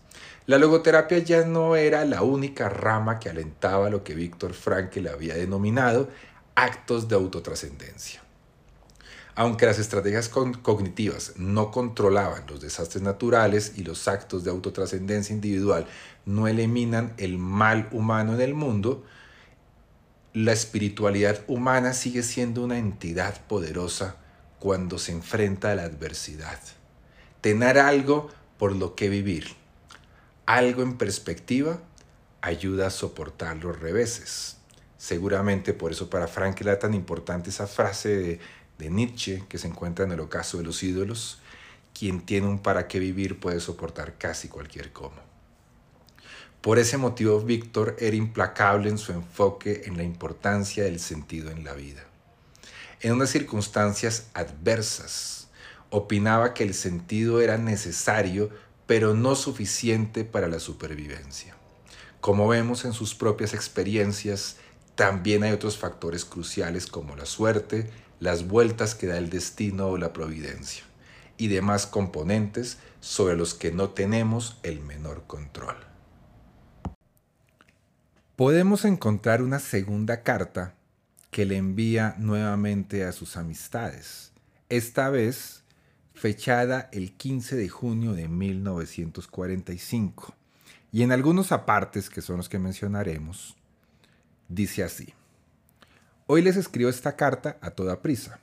La 0.46 0.58
logoterapia 0.58 1.20
ya 1.20 1.46
no 1.46 1.76
era 1.76 2.06
la 2.06 2.24
única 2.24 2.70
rama 2.70 3.20
que 3.20 3.30
alentaba 3.30 3.90
lo 3.90 4.04
que 4.04 4.16
Víctor 4.16 4.54
Frankl 4.54 5.08
había 5.08 5.36
denominado 5.36 6.10
actos 6.56 7.08
de 7.08 7.16
autotrascendencia. 7.16 8.27
Aunque 9.40 9.68
las 9.68 9.78
estrategias 9.78 10.30
cognitivas 10.30 11.34
no 11.36 11.70
controlaban 11.70 12.46
los 12.48 12.60
desastres 12.60 13.04
naturales 13.04 13.74
y 13.76 13.84
los 13.84 14.08
actos 14.08 14.44
de 14.44 14.50
autotrascendencia 14.50 15.32
individual 15.32 15.86
no 16.26 16.48
eliminan 16.48 17.14
el 17.18 17.38
mal 17.38 17.88
humano 17.92 18.34
en 18.34 18.42
el 18.42 18.56
mundo, 18.56 19.06
la 20.34 20.54
espiritualidad 20.54 21.44
humana 21.48 21.94
sigue 21.94 22.24
siendo 22.24 22.64
una 22.64 22.80
entidad 22.80 23.40
poderosa 23.46 24.16
cuando 24.58 24.98
se 24.98 25.12
enfrenta 25.12 25.72
a 25.72 25.76
la 25.76 25.84
adversidad. 25.84 26.60
Tener 27.40 27.78
algo 27.78 28.32
por 28.58 28.76
lo 28.76 28.96
que 28.96 29.08
vivir 29.08 29.50
algo 30.48 30.82
en 30.82 30.98
perspectiva 30.98 31.80
ayuda 32.42 32.88
a 32.88 32.90
soportar 32.90 33.58
los 33.58 33.80
reveses. 33.80 34.58
Seguramente 34.98 35.74
por 35.74 35.92
eso 35.92 36.10
para 36.10 36.28
Frank 36.28 36.60
era 36.62 36.80
tan 36.80 36.96
importante 36.96 37.52
esa 37.52 37.68
frase 37.68 38.18
de, 38.18 38.40
Nietzsche 38.80 39.44
que 39.50 39.58
se 39.58 39.68
encuentra 39.68 40.06
en 40.06 40.12
el 40.12 40.20
ocaso 40.20 40.58
de 40.58 40.64
los 40.64 40.84
ídolos, 40.84 41.40
quien 41.98 42.22
tiene 42.22 42.48
un 42.48 42.60
para 42.60 42.88
qué 42.88 43.00
vivir 43.00 43.40
puede 43.40 43.60
soportar 43.60 44.18
casi 44.18 44.48
cualquier 44.48 44.94
cómo. 44.94 45.16
Por 46.62 46.80
ese 46.80 46.98
motivo 46.98 47.40
Víctor 47.42 47.96
era 48.00 48.16
implacable 48.16 48.90
en 48.90 48.98
su 48.98 49.12
enfoque 49.12 49.84
en 49.86 49.98
la 49.98 50.04
importancia 50.04 50.84
del 50.84 51.00
sentido 51.00 51.50
en 51.50 51.64
la 51.64 51.74
vida. 51.74 52.04
En 53.02 53.14
unas 53.14 53.30
circunstancias 53.30 54.28
adversas, 54.34 55.48
opinaba 55.90 56.54
que 56.54 56.64
el 56.64 56.74
sentido 56.74 57.42
era 57.42 57.58
necesario 57.58 58.50
pero 58.88 59.14
no 59.14 59.36
suficiente 59.36 60.24
para 60.24 60.48
la 60.48 60.60
supervivencia. 60.60 61.56
Como 62.22 62.48
vemos 62.48 62.86
en 62.86 62.94
sus 62.94 63.14
propias 63.14 63.54
experiencias, 63.54 64.56
también 64.96 65.44
hay 65.44 65.52
otros 65.52 65.78
factores 65.78 66.26
cruciales 66.26 66.88
como 66.88 67.16
la 67.16 67.26
suerte, 67.26 67.90
las 68.20 68.48
vueltas 68.48 68.96
que 68.96 69.08
da 69.08 69.18
el 69.18 69.30
destino 69.30 69.88
o 69.88 69.98
la 69.98 70.14
providencia, 70.14 70.84
y 71.38 71.48
demás 71.48 71.86
componentes 71.86 72.80
sobre 73.00 73.36
los 73.36 73.54
que 73.54 73.72
no 73.72 73.90
tenemos 73.90 74.58
el 74.64 74.82
menor 74.82 75.26
control. 75.28 75.76
Podemos 78.36 78.86
encontrar 78.86 79.42
una 79.42 79.60
segunda 79.60 80.24
carta 80.24 80.76
que 81.32 81.46
le 81.46 81.58
envía 81.58 82.16
nuevamente 82.18 83.04
a 83.04 83.12
sus 83.12 83.38
amistades, 83.38 84.32
esta 84.70 85.10
vez 85.10 85.64
fechada 86.14 86.90
el 86.92 87.14
15 87.14 87.56
de 87.56 87.70
junio 87.70 88.14
de 88.14 88.28
1945. 88.28 90.34
Y 90.92 91.04
en 91.04 91.12
algunos 91.12 91.52
apartes, 91.52 92.10
que 92.10 92.22
son 92.22 92.38
los 92.38 92.50
que 92.50 92.60
mencionaremos, 92.60 93.56
dice 94.50 94.84
así. 94.84 95.14
Hoy 96.30 96.42
les 96.42 96.58
escribo 96.58 96.90
esta 96.90 97.16
carta 97.16 97.58
a 97.62 97.72
toda 97.72 98.02
prisa. 98.02 98.42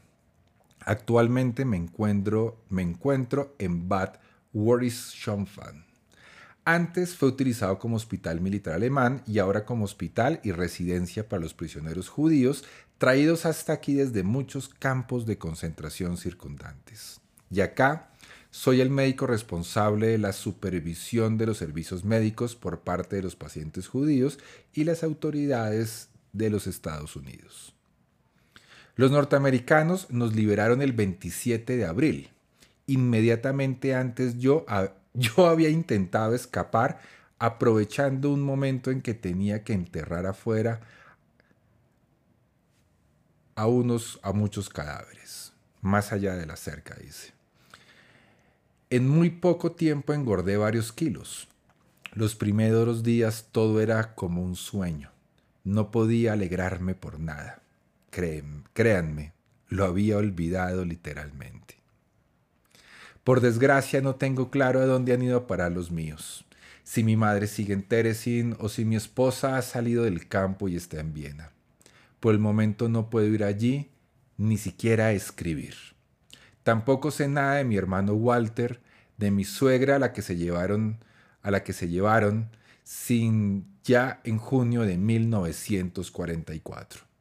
Actualmente 0.80 1.66
me 1.66 1.76
encuentro, 1.76 2.64
en 3.58 3.88
Bad 3.90 4.14
Wörishofen. 4.54 5.84
Antes 6.64 7.14
fue 7.14 7.28
utilizado 7.28 7.78
como 7.78 7.96
hospital 7.96 8.40
militar 8.40 8.72
alemán 8.72 9.22
y 9.26 9.38
ahora 9.38 9.66
como 9.66 9.84
hospital 9.84 10.40
y 10.42 10.52
residencia 10.52 11.28
para 11.28 11.42
los 11.42 11.52
prisioneros 11.52 12.08
judíos 12.08 12.64
traídos 12.96 13.44
hasta 13.44 13.74
aquí 13.74 13.92
desde 13.92 14.22
muchos 14.22 14.70
campos 14.70 15.26
de 15.26 15.36
concentración 15.36 16.16
circundantes. 16.16 17.20
Y 17.50 17.60
acá 17.60 18.08
soy 18.50 18.80
el 18.80 18.88
médico 18.88 19.26
responsable 19.26 20.06
de 20.06 20.16
la 20.16 20.32
supervisión 20.32 21.36
de 21.36 21.44
los 21.44 21.58
servicios 21.58 22.02
médicos 22.02 22.56
por 22.56 22.80
parte 22.80 23.16
de 23.16 23.22
los 23.22 23.36
pacientes 23.36 23.88
judíos 23.88 24.38
y 24.72 24.84
las 24.84 25.02
autoridades 25.02 26.08
de 26.32 26.48
los 26.48 26.66
Estados 26.66 27.14
Unidos. 27.14 27.73
Los 28.96 29.10
norteamericanos 29.10 30.10
nos 30.10 30.34
liberaron 30.34 30.82
el 30.82 30.92
27 30.92 31.76
de 31.76 31.84
abril. 31.84 32.30
Inmediatamente 32.86 33.94
antes 33.94 34.38
yo, 34.38 34.64
yo 35.14 35.46
había 35.46 35.70
intentado 35.70 36.34
escapar 36.34 37.00
aprovechando 37.38 38.30
un 38.30 38.42
momento 38.42 38.90
en 38.90 39.02
que 39.02 39.14
tenía 39.14 39.64
que 39.64 39.72
enterrar 39.72 40.26
afuera 40.26 40.80
a 43.56 43.66
unos 43.66 44.18
a 44.22 44.32
muchos 44.32 44.68
cadáveres, 44.68 45.52
más 45.80 46.12
allá 46.12 46.34
de 46.34 46.46
la 46.46 46.56
cerca, 46.56 46.94
dice. 46.94 47.32
En 48.90 49.08
muy 49.08 49.30
poco 49.30 49.72
tiempo 49.72 50.12
engordé 50.12 50.56
varios 50.56 50.92
kilos. 50.92 51.48
Los 52.12 52.36
primeros 52.36 53.02
días 53.02 53.48
todo 53.50 53.80
era 53.80 54.14
como 54.14 54.42
un 54.42 54.54
sueño. 54.54 55.10
No 55.64 55.90
podía 55.90 56.34
alegrarme 56.34 56.94
por 56.94 57.18
nada. 57.18 57.63
Créanme, 58.72 59.32
lo 59.68 59.84
había 59.84 60.16
olvidado 60.16 60.84
literalmente. 60.84 61.84
Por 63.24 63.40
desgracia 63.40 64.02
no 64.02 64.16
tengo 64.16 64.50
claro 64.50 64.80
a 64.80 64.86
dónde 64.86 65.14
han 65.14 65.22
ido 65.22 65.38
a 65.38 65.46
parar 65.46 65.72
los 65.72 65.90
míos. 65.90 66.44
Si 66.82 67.02
mi 67.02 67.16
madre 67.16 67.46
sigue 67.46 67.72
en 67.72 67.82
Teresin 67.82 68.54
o 68.58 68.68
si 68.68 68.84
mi 68.84 68.96
esposa 68.96 69.56
ha 69.56 69.62
salido 69.62 70.04
del 70.04 70.28
campo 70.28 70.68
y 70.68 70.76
está 70.76 71.00
en 71.00 71.14
Viena. 71.14 71.50
Por 72.20 72.34
el 72.34 72.40
momento 72.40 72.88
no 72.88 73.10
puedo 73.10 73.26
ir 73.26 73.42
allí 73.42 73.90
ni 74.36 74.58
siquiera 74.58 75.06
a 75.06 75.12
escribir. 75.12 75.74
Tampoco 76.62 77.10
sé 77.10 77.28
nada 77.28 77.56
de 77.56 77.64
mi 77.64 77.76
hermano 77.76 78.14
Walter, 78.14 78.80
de 79.16 79.30
mi 79.30 79.44
suegra 79.44 79.96
a 79.96 79.98
la 79.98 80.12
que 80.12 80.22
se 80.22 80.36
llevaron, 80.36 80.98
a 81.42 81.50
la 81.50 81.64
que 81.64 81.72
se 81.72 81.88
llevaron 81.88 82.50
sin 82.82 83.66
ya 83.82 84.20
en 84.24 84.38
junio 84.38 84.82
de 84.82 84.98
1944. 84.98 87.13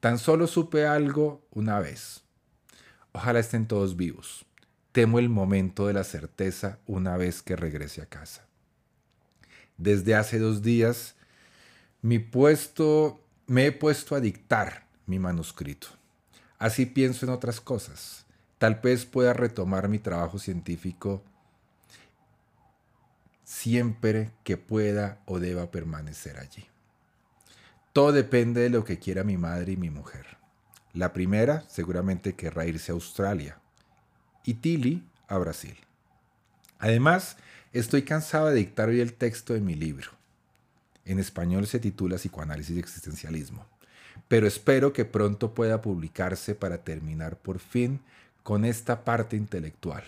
Tan 0.00 0.18
solo 0.18 0.46
supe 0.46 0.86
algo 0.86 1.46
una 1.50 1.80
vez. 1.80 2.22
Ojalá 3.12 3.40
estén 3.40 3.66
todos 3.66 3.96
vivos. 3.96 4.44
Temo 4.92 5.18
el 5.18 5.28
momento 5.28 5.86
de 5.86 5.92
la 5.92 6.04
certeza 6.04 6.78
una 6.86 7.16
vez 7.16 7.42
que 7.42 7.56
regrese 7.56 8.02
a 8.02 8.06
casa. 8.06 8.46
Desde 9.76 10.14
hace 10.14 10.38
dos 10.38 10.62
días 10.62 11.16
mi 12.00 12.20
puesto, 12.20 13.20
me 13.46 13.66
he 13.66 13.72
puesto 13.72 14.14
a 14.14 14.20
dictar 14.20 14.86
mi 15.06 15.18
manuscrito. 15.18 15.88
Así 16.58 16.86
pienso 16.86 17.26
en 17.26 17.32
otras 17.32 17.60
cosas. 17.60 18.24
Tal 18.58 18.76
vez 18.76 19.04
pueda 19.04 19.32
retomar 19.32 19.88
mi 19.88 19.98
trabajo 19.98 20.38
científico 20.38 21.22
siempre 23.44 24.30
que 24.44 24.56
pueda 24.56 25.22
o 25.26 25.38
deba 25.38 25.70
permanecer 25.70 26.38
allí. 26.38 26.66
Todo 27.92 28.12
depende 28.12 28.60
de 28.60 28.70
lo 28.70 28.84
que 28.84 28.98
quiera 28.98 29.24
mi 29.24 29.36
madre 29.36 29.72
y 29.72 29.76
mi 29.76 29.90
mujer. 29.90 30.38
La 30.92 31.12
primera 31.12 31.64
seguramente 31.68 32.34
querrá 32.34 32.66
irse 32.66 32.92
a 32.92 32.94
Australia 32.94 33.58
y 34.44 34.54
Tilly 34.54 35.04
a 35.26 35.38
Brasil. 35.38 35.76
Además, 36.78 37.36
estoy 37.72 38.02
cansado 38.02 38.48
de 38.48 38.54
dictar 38.54 38.88
hoy 38.88 39.00
el 39.00 39.14
texto 39.14 39.54
de 39.54 39.60
mi 39.60 39.74
libro. 39.74 40.10
En 41.04 41.18
español 41.18 41.66
se 41.66 41.80
titula 41.80 42.16
Psicoanálisis 42.16 42.76
y 42.76 42.80
Existencialismo, 42.80 43.66
pero 44.28 44.46
espero 44.46 44.92
que 44.92 45.04
pronto 45.04 45.54
pueda 45.54 45.82
publicarse 45.82 46.54
para 46.54 46.78
terminar 46.84 47.36
por 47.36 47.58
fin 47.58 48.00
con 48.42 48.64
esta 48.64 49.04
parte 49.04 49.36
intelectual. 49.36 50.04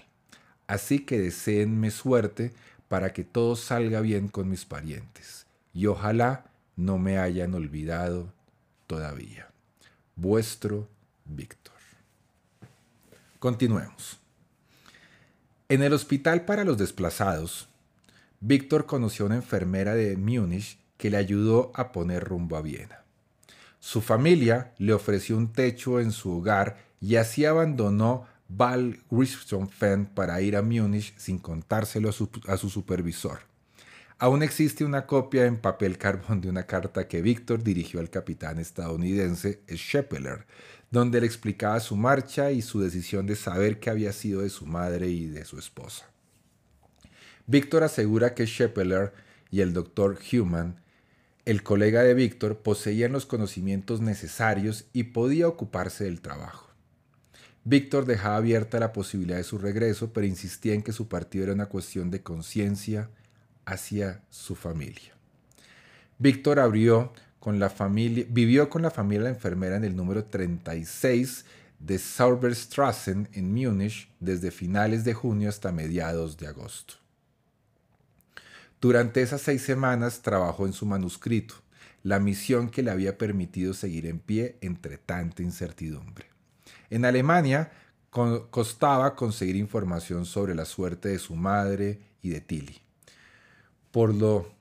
Así 0.67 1.01
que 1.01 1.19
deseenme 1.19 1.91
suerte 1.91 2.53
para 2.89 3.13
que 3.13 3.25
todo 3.25 3.57
salga 3.57 4.01
bien 4.01 4.29
con 4.29 4.49
mis 4.49 4.65
parientes 4.65 5.47
y 5.73 5.87
ojalá 5.87 6.45
no 6.81 6.99
me 6.99 7.19
hayan 7.19 7.55
olvidado 7.55 8.33
todavía. 8.87 9.49
Vuestro 10.17 10.89
Víctor. 11.27 11.75
Continuemos. 13.39 14.19
En 15.69 15.83
el 15.83 15.93
hospital 15.93 16.45
para 16.47 16.65
los 16.65 16.79
desplazados, 16.79 17.69
Víctor 18.41 18.87
conoció 18.87 19.25
a 19.25 19.27
una 19.27 19.37
enfermera 19.37 19.95
de 19.95 20.17
Múnich 20.17 20.79
que 20.97 21.11
le 21.11 21.19
ayudó 21.19 21.71
a 21.75 21.93
poner 21.93 22.25
rumbo 22.25 22.57
a 22.57 22.63
Viena. 22.63 23.05
Su 23.79 24.01
familia 24.01 24.73
le 24.79 24.93
ofreció 24.93 25.37
un 25.37 25.53
techo 25.53 26.01
en 26.01 26.13
su 26.13 26.39
hogar 26.39 26.79
y 27.01 27.17
así 27.17 27.45
abandonó 27.45 28.27
Val 28.49 29.01
para 30.15 30.41
ir 30.41 30.57
a 30.57 30.63
Múnich 30.63 31.17
sin 31.17 31.39
contárselo 31.39 32.09
a 32.09 32.13
su, 32.13 32.31
a 32.49 32.57
su, 32.57 32.69
supervisor. 32.69 33.50
Aún 34.23 34.43
existe 34.43 34.85
una 34.85 35.07
copia 35.07 35.47
en 35.47 35.57
papel 35.57 35.97
carbón 35.97 36.43
de 36.43 36.51
una 36.51 36.67
carta 36.67 37.09
que 37.09 37.23
Víctor 37.23 37.63
dirigió 37.63 38.01
al 38.01 38.11
capitán 38.11 38.59
estadounidense 38.59 39.63
Scheppeler, 39.67 40.45
donde 40.91 41.23
le 41.23 41.27
explicaba 41.27 41.81
su 41.81 41.97
marcha 41.97 42.51
y 42.51 42.61
su 42.61 42.83
decisión 42.83 43.25
de 43.25 43.35
saber 43.35 43.81
qué 43.81 43.89
había 43.89 44.13
sido 44.13 44.43
de 44.43 44.51
su 44.51 44.67
madre 44.67 45.09
y 45.09 45.29
de 45.29 45.47
su 45.47 45.59
esposa. 45.59 46.11
Víctor 47.47 47.83
asegura 47.83 48.35
que 48.35 48.47
Scheppeler 48.47 49.15
y 49.51 49.63
el 49.63 49.73
doctor 49.73 50.19
Human, 50.31 50.83
el 51.47 51.63
colega 51.63 52.03
de 52.03 52.13
Víctor, 52.13 52.59
poseían 52.59 53.13
los 53.13 53.25
conocimientos 53.25 54.03
necesarios 54.03 54.85
y 54.93 55.05
podía 55.05 55.49
ocuparse 55.49 56.05
del 56.05 56.21
trabajo. 56.21 56.69
Víctor 57.65 58.05
dejaba 58.05 58.37
abierta 58.37 58.81
la 58.81 58.93
posibilidad 58.93 59.39
de 59.39 59.45
su 59.45 59.57
regreso, 59.57 60.13
pero 60.13 60.27
insistía 60.27 60.75
en 60.75 60.83
que 60.83 60.93
su 60.93 61.09
partido 61.09 61.45
era 61.45 61.55
una 61.55 61.71
cuestión 61.71 62.11
de 62.11 62.23
conciencia 62.23 63.09
hacia 63.73 64.23
su 64.31 64.55
familia. 64.55 65.13
Víctor 66.19 66.59
abrió 66.59 67.13
con 67.39 67.59
la 67.59 67.71
familia, 67.71 68.27
vivió 68.29 68.69
con 68.69 68.83
la 68.83 68.91
familia 68.91 69.25
la 69.25 69.31
enfermera 69.31 69.77
en 69.77 69.85
el 69.85 69.97
número 69.97 70.25
36 70.25 71.45
de 71.79 71.99
Sauberstrassen 71.99 73.29
en 73.33 73.53
Múnich 73.53 74.11
desde 74.21 74.51
finales 74.51 75.05
de 75.05 75.15
junio 75.15 75.49
hasta 75.49 75.73
mediados 75.73 76.37
de 76.37 76.47
agosto. 76.47 76.95
Durante 78.81 79.23
esas 79.23 79.43
seis 79.43 79.63
semanas 79.63 80.21
trabajó 80.23 80.67
en 80.67 80.73
su 80.73 80.87
manuscrito, 80.87 81.55
la 82.03 82.19
misión 82.19 82.71
que 82.71 82.83
le 82.83 82.91
había 82.91 83.19
permitido 83.19 83.75
seguir 83.75 84.07
en 84.07 84.19
pie 84.19 84.57
entre 84.63 84.97
tanta 84.97 85.43
incertidumbre. 85.43 86.27
En 86.89 87.05
Alemania 87.05 87.73
costaba 88.11 89.15
conseguir 89.15 89.57
información 89.57 90.27
sobre 90.27 90.55
la 90.55 90.65
suerte 90.65 91.11
de 91.11 91.19
su 91.19 91.37
madre 91.37 92.01
y 92.23 92.31
de 92.31 92.41
Tilly, 92.41 92.81
por 93.91 94.15
lo 94.15 94.53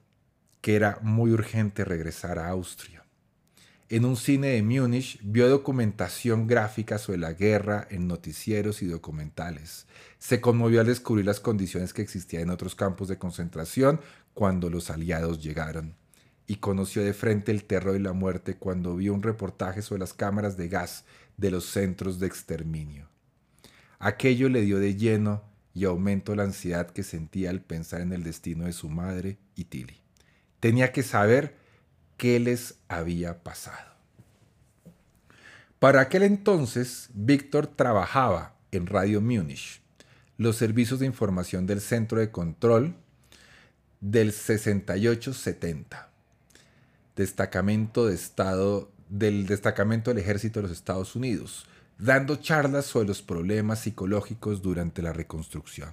que 0.61 0.75
era 0.75 0.99
muy 1.01 1.31
urgente 1.31 1.85
regresar 1.85 2.39
a 2.39 2.49
Austria. 2.49 2.99
En 3.91 4.05
un 4.05 4.17
cine 4.17 4.49
de 4.49 4.61
Múnich 4.61 5.19
vio 5.23 5.49
documentación 5.49 6.45
gráfica 6.45 6.99
sobre 6.99 7.17
la 7.17 7.33
guerra 7.33 7.87
en 7.89 8.07
noticieros 8.07 8.83
y 8.83 8.85
documentales. 8.85 9.87
Se 10.19 10.39
conmovió 10.41 10.81
al 10.81 10.85
descubrir 10.85 11.25
las 11.25 11.39
condiciones 11.39 11.91
que 11.91 12.03
existían 12.03 12.43
en 12.43 12.49
otros 12.51 12.75
campos 12.75 13.07
de 13.07 13.17
concentración 13.17 13.99
cuando 14.35 14.69
los 14.69 14.91
aliados 14.91 15.41
llegaron. 15.41 15.95
Y 16.45 16.57
conoció 16.57 17.03
de 17.03 17.13
frente 17.13 17.51
el 17.51 17.63
terror 17.63 17.95
y 17.95 17.99
la 17.99 18.13
muerte 18.13 18.57
cuando 18.57 18.95
vio 18.95 19.11
un 19.11 19.23
reportaje 19.23 19.81
sobre 19.81 20.01
las 20.01 20.13
cámaras 20.13 20.55
de 20.55 20.67
gas 20.67 21.03
de 21.37 21.49
los 21.49 21.65
centros 21.65 22.19
de 22.19 22.27
exterminio. 22.27 23.09
Aquello 23.97 24.49
le 24.49 24.61
dio 24.61 24.77
de 24.77 24.95
lleno 24.95 25.48
y 25.73 25.85
aumentó 25.85 26.35
la 26.35 26.43
ansiedad 26.43 26.89
que 26.89 27.03
sentía 27.03 27.49
al 27.49 27.61
pensar 27.61 28.01
en 28.01 28.13
el 28.13 28.23
destino 28.23 28.65
de 28.65 28.73
su 28.73 28.89
madre 28.89 29.37
y 29.55 29.65
Tilly. 29.65 29.97
Tenía 30.59 30.91
que 30.91 31.03
saber 31.03 31.55
qué 32.17 32.39
les 32.39 32.75
había 32.87 33.43
pasado. 33.43 33.89
Para 35.79 36.01
aquel 36.01 36.23
entonces, 36.23 37.09
Víctor 37.13 37.67
trabajaba 37.67 38.55
en 38.71 38.87
Radio 38.87 39.21
Múnich, 39.21 39.81
los 40.37 40.57
servicios 40.57 40.99
de 40.99 41.05
información 41.05 41.65
del 41.65 41.79
Centro 41.79 42.19
de 42.19 42.31
Control 42.31 42.95
del 44.01 44.31
6870, 44.33 46.09
destacamento 47.15 48.07
de 48.07 48.15
Estado 48.15 48.91
del 49.09 49.47
destacamento 49.47 50.11
del 50.11 50.19
ejército 50.19 50.59
de 50.59 50.67
los 50.67 50.77
Estados 50.77 51.15
Unidos, 51.15 51.65
dando 51.99 52.37
charlas 52.37 52.85
sobre 52.85 53.09
los 53.09 53.21
problemas 53.21 53.81
psicológicos 53.81 54.61
durante 54.61 55.01
la 55.01 55.11
reconstrucción. 55.11 55.91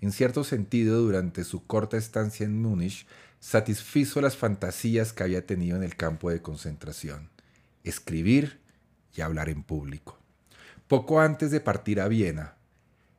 En 0.00 0.12
cierto 0.12 0.44
sentido, 0.44 1.00
durante 1.00 1.42
su 1.42 1.66
corta 1.66 1.96
estancia 1.96 2.46
en 2.46 2.62
Múnich, 2.62 3.06
satisfizo 3.40 4.20
las 4.20 4.36
fantasías 4.36 5.12
que 5.12 5.24
había 5.24 5.44
tenido 5.44 5.76
en 5.76 5.82
el 5.82 5.96
campo 5.96 6.30
de 6.30 6.42
concentración, 6.42 7.28
escribir 7.82 8.60
y 9.14 9.20
hablar 9.20 9.48
en 9.48 9.64
público. 9.64 10.16
Poco 10.86 11.20
antes 11.20 11.50
de 11.50 11.60
partir 11.60 12.00
a 12.00 12.06
Viena, 12.06 12.54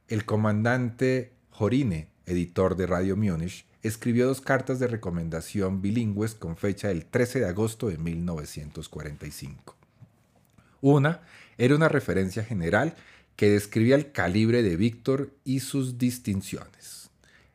el 0.07 0.23
comandante 0.23 1.33
Jorine, 1.49 2.07
editor 2.25 2.77
de 2.77 2.87
Radio 2.87 3.17
Múnich, 3.17 3.65
escribió 3.83 4.27
dos 4.27 4.39
cartas 4.39 4.79
de 4.79 4.87
recomendación 4.87 5.81
bilingües 5.81 6.35
con 6.35 6.55
fecha 6.55 6.87
del 6.87 7.05
13 7.05 7.41
de 7.41 7.47
agosto 7.47 7.89
de 7.89 7.97
1945. 7.97 9.75
Una 10.79 11.21
era 11.57 11.75
una 11.75 11.89
referencia 11.89 12.43
general 12.43 12.95
que 13.35 13.49
describía 13.49 13.95
el 13.95 14.11
calibre 14.11 14.63
de 14.63 14.75
Víctor 14.75 15.31
y 15.43 15.59
sus 15.59 15.97
distinciones. 15.97 17.09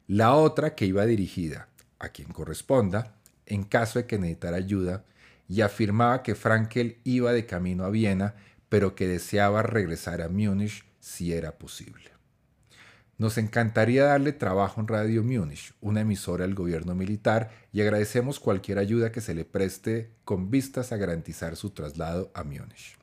La 0.06 0.34
otra 0.34 0.74
que 0.74 0.86
iba 0.86 1.06
dirigida 1.06 1.68
a 1.98 2.08
quien 2.08 2.28
corresponda, 2.28 3.16
en 3.46 3.64
caso 3.64 3.98
de 3.98 4.06
que 4.06 4.18
necesitara 4.18 4.56
ayuda, 4.56 5.04
y 5.48 5.60
afirmaba 5.60 6.22
que 6.22 6.34
Frankel 6.34 6.98
iba 7.04 7.32
de 7.32 7.46
camino 7.46 7.84
a 7.84 7.90
Viena, 7.90 8.34
pero 8.68 8.94
que 8.94 9.06
deseaba 9.06 9.62
regresar 9.62 10.22
a 10.22 10.28
Múnich 10.28 10.84
si 11.00 11.32
era 11.32 11.58
posible. 11.58 12.10
Nos 13.18 13.38
encantaría 13.38 14.04
darle 14.04 14.32
trabajo 14.32 14.80
en 14.80 14.88
Radio 14.88 15.22
Múnich, 15.22 15.74
una 15.80 16.00
emisora 16.00 16.44
del 16.44 16.54
gobierno 16.54 16.94
militar, 16.94 17.50
y 17.72 17.80
agradecemos 17.82 18.40
cualquier 18.40 18.78
ayuda 18.78 19.12
que 19.12 19.20
se 19.20 19.34
le 19.34 19.44
preste 19.44 20.10
con 20.24 20.50
vistas 20.50 20.90
a 20.92 20.96
garantizar 20.96 21.56
su 21.56 21.70
traslado 21.70 22.30
a 22.34 22.42
Múnich. 22.44 23.01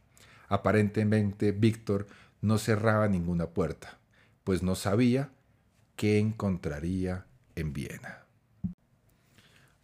Aparentemente, 0.49 1.51
Víctor 1.51 2.07
no 2.41 2.57
cerraba 2.57 3.07
ninguna 3.07 3.47
puerta, 3.47 3.99
pues 4.43 4.63
no 4.63 4.75
sabía 4.75 5.31
qué 5.95 6.17
encontraría 6.19 7.25
en 7.55 7.71
Viena. 7.71 8.25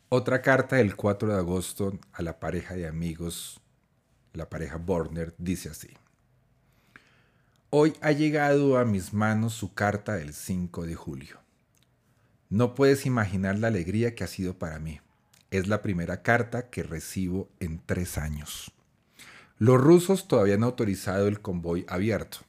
Otra 0.09 0.41
carta 0.41 0.77
del 0.77 0.95
4 0.95 1.29
de 1.29 1.35
agosto 1.35 1.99
a 2.13 2.21
la 2.21 2.39
pareja 2.39 2.75
de 2.75 2.87
amigos, 2.87 3.61
la 4.33 4.49
pareja 4.49 4.77
Borner, 4.77 5.33
dice 5.37 5.69
así. 5.69 5.89
Hoy 7.69 7.93
ha 8.01 8.11
llegado 8.11 8.77
a 8.77 8.85
mis 8.85 9.13
manos 9.13 9.53
su 9.53 9.73
carta 9.73 10.15
del 10.15 10.33
5 10.33 10.85
de 10.85 10.95
julio. 10.95 11.39
No 12.49 12.75
puedes 12.75 13.05
imaginar 13.05 13.59
la 13.59 13.67
alegría 13.67 14.15
que 14.15 14.23
ha 14.23 14.27
sido 14.27 14.57
para 14.57 14.79
mí. 14.79 15.01
Es 15.51 15.67
la 15.67 15.81
primera 15.81 16.21
carta 16.21 16.69
que 16.69 16.83
recibo 16.83 17.49
en 17.59 17.81
tres 17.85 18.17
años. 18.17 18.74
Los 19.57 19.79
rusos 19.79 20.27
todavía 20.27 20.55
han 20.55 20.63
autorizado 20.63 21.27
el 21.27 21.39
convoy 21.41 21.85
abierto. 21.87 22.39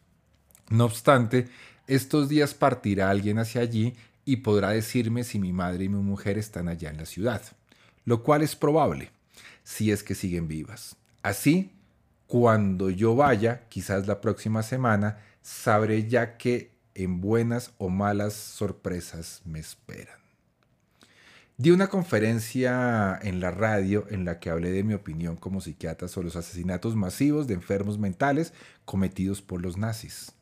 No 0.70 0.84
obstante, 0.84 1.48
estos 1.86 2.28
días 2.28 2.54
partirá 2.54 3.10
alguien 3.10 3.38
hacia 3.38 3.60
allí 3.60 3.94
y 4.24 4.36
podrá 4.38 4.70
decirme 4.70 5.22
si 5.22 5.38
mi 5.38 5.52
madre 5.52 5.84
y 5.84 5.88
mi 5.88 6.02
mujer 6.02 6.36
están 6.36 6.68
allá 6.68 6.90
en 6.90 6.96
la 6.96 7.06
ciudad, 7.06 7.42
lo 8.04 8.24
cual 8.24 8.42
es 8.42 8.56
probable, 8.56 9.10
si 9.62 9.92
es 9.92 10.02
que 10.02 10.16
siguen 10.16 10.48
vivas. 10.48 10.96
Así, 11.22 11.70
cuando 12.26 12.90
yo 12.90 13.14
vaya, 13.14 13.62
quizás 13.68 14.08
la 14.08 14.20
próxima 14.20 14.64
semana, 14.64 15.18
sabré 15.42 16.08
ya 16.08 16.36
que 16.36 16.72
en 16.94 17.20
buenas 17.20 17.72
o 17.78 17.88
malas 17.88 18.34
sorpresas 18.34 19.42
me 19.44 19.60
esperan. 19.60 20.25
Di 21.58 21.70
una 21.70 21.88
conferencia 21.88 23.18
en 23.22 23.40
la 23.40 23.50
radio 23.50 24.06
en 24.10 24.24
la 24.24 24.38
que 24.38 24.50
hablé 24.50 24.72
de 24.72 24.84
mi 24.84 24.94
opinión 24.94 25.36
como 25.36 25.60
psiquiatra 25.60 26.08
sobre 26.08 26.26
los 26.26 26.36
asesinatos 26.36 26.96
masivos 26.96 27.46
de 27.46 27.54
enfermos 27.54 27.98
mentales 27.98 28.52
cometidos 28.84 29.40
por 29.40 29.62
los 29.62 29.76
nazis 29.76 30.36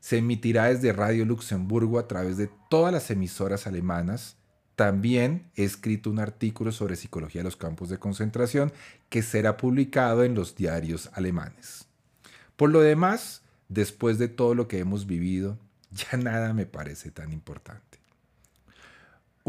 se 0.00 0.18
emitirá 0.18 0.66
desde 0.66 0.92
Radio 0.92 1.24
Luxemburgo 1.24 1.98
a 1.98 2.06
través 2.06 2.36
de 2.36 2.50
todas 2.70 2.92
las 2.92 3.10
emisoras 3.10 3.66
alemanas. 3.66 4.36
También 4.76 5.50
he 5.56 5.64
escrito 5.64 6.10
un 6.10 6.20
artículo 6.20 6.72
sobre 6.72 6.96
psicología 6.96 7.40
de 7.40 7.44
los 7.44 7.56
campos 7.56 7.88
de 7.88 7.98
concentración 7.98 8.72
que 9.08 9.22
será 9.22 9.56
publicado 9.56 10.24
en 10.24 10.34
los 10.34 10.54
diarios 10.54 11.10
alemanes. 11.14 11.86
Por 12.56 12.70
lo 12.70 12.80
demás, 12.80 13.42
después 13.68 14.18
de 14.18 14.28
todo 14.28 14.54
lo 14.54 14.68
que 14.68 14.78
hemos 14.78 15.06
vivido, 15.06 15.58
ya 15.90 16.16
nada 16.16 16.52
me 16.52 16.66
parece 16.66 17.10
tan 17.10 17.32
importante. 17.32 17.97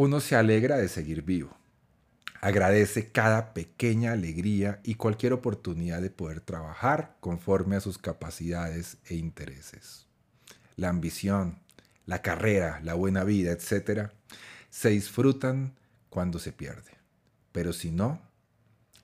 Uno 0.01 0.21
se 0.21 0.37
alegra 0.37 0.77
de 0.77 0.87
seguir 0.87 1.23
vivo. 1.23 1.57
Agradece 2.39 3.11
cada 3.11 3.53
pequeña 3.53 4.13
alegría 4.13 4.79
y 4.85 4.95
cualquier 4.95 5.33
oportunidad 5.33 6.01
de 6.01 6.09
poder 6.09 6.39
trabajar 6.39 7.17
conforme 7.19 7.75
a 7.75 7.81
sus 7.81 7.97
capacidades 7.97 8.95
e 9.09 9.15
intereses 9.15 10.05
la 10.77 10.87
ambición, 10.87 11.59
la 12.05 12.21
carrera, 12.21 12.79
la 12.81 12.93
buena 12.93 13.25
vida, 13.25 13.51
etc., 13.51 14.11
se 14.69 14.87
disfrutan 14.87 15.75
cuando 16.09 16.39
se 16.39 16.53
pierde. 16.53 16.91
Pero 17.51 17.73
si 17.73 17.91
no, 17.91 18.21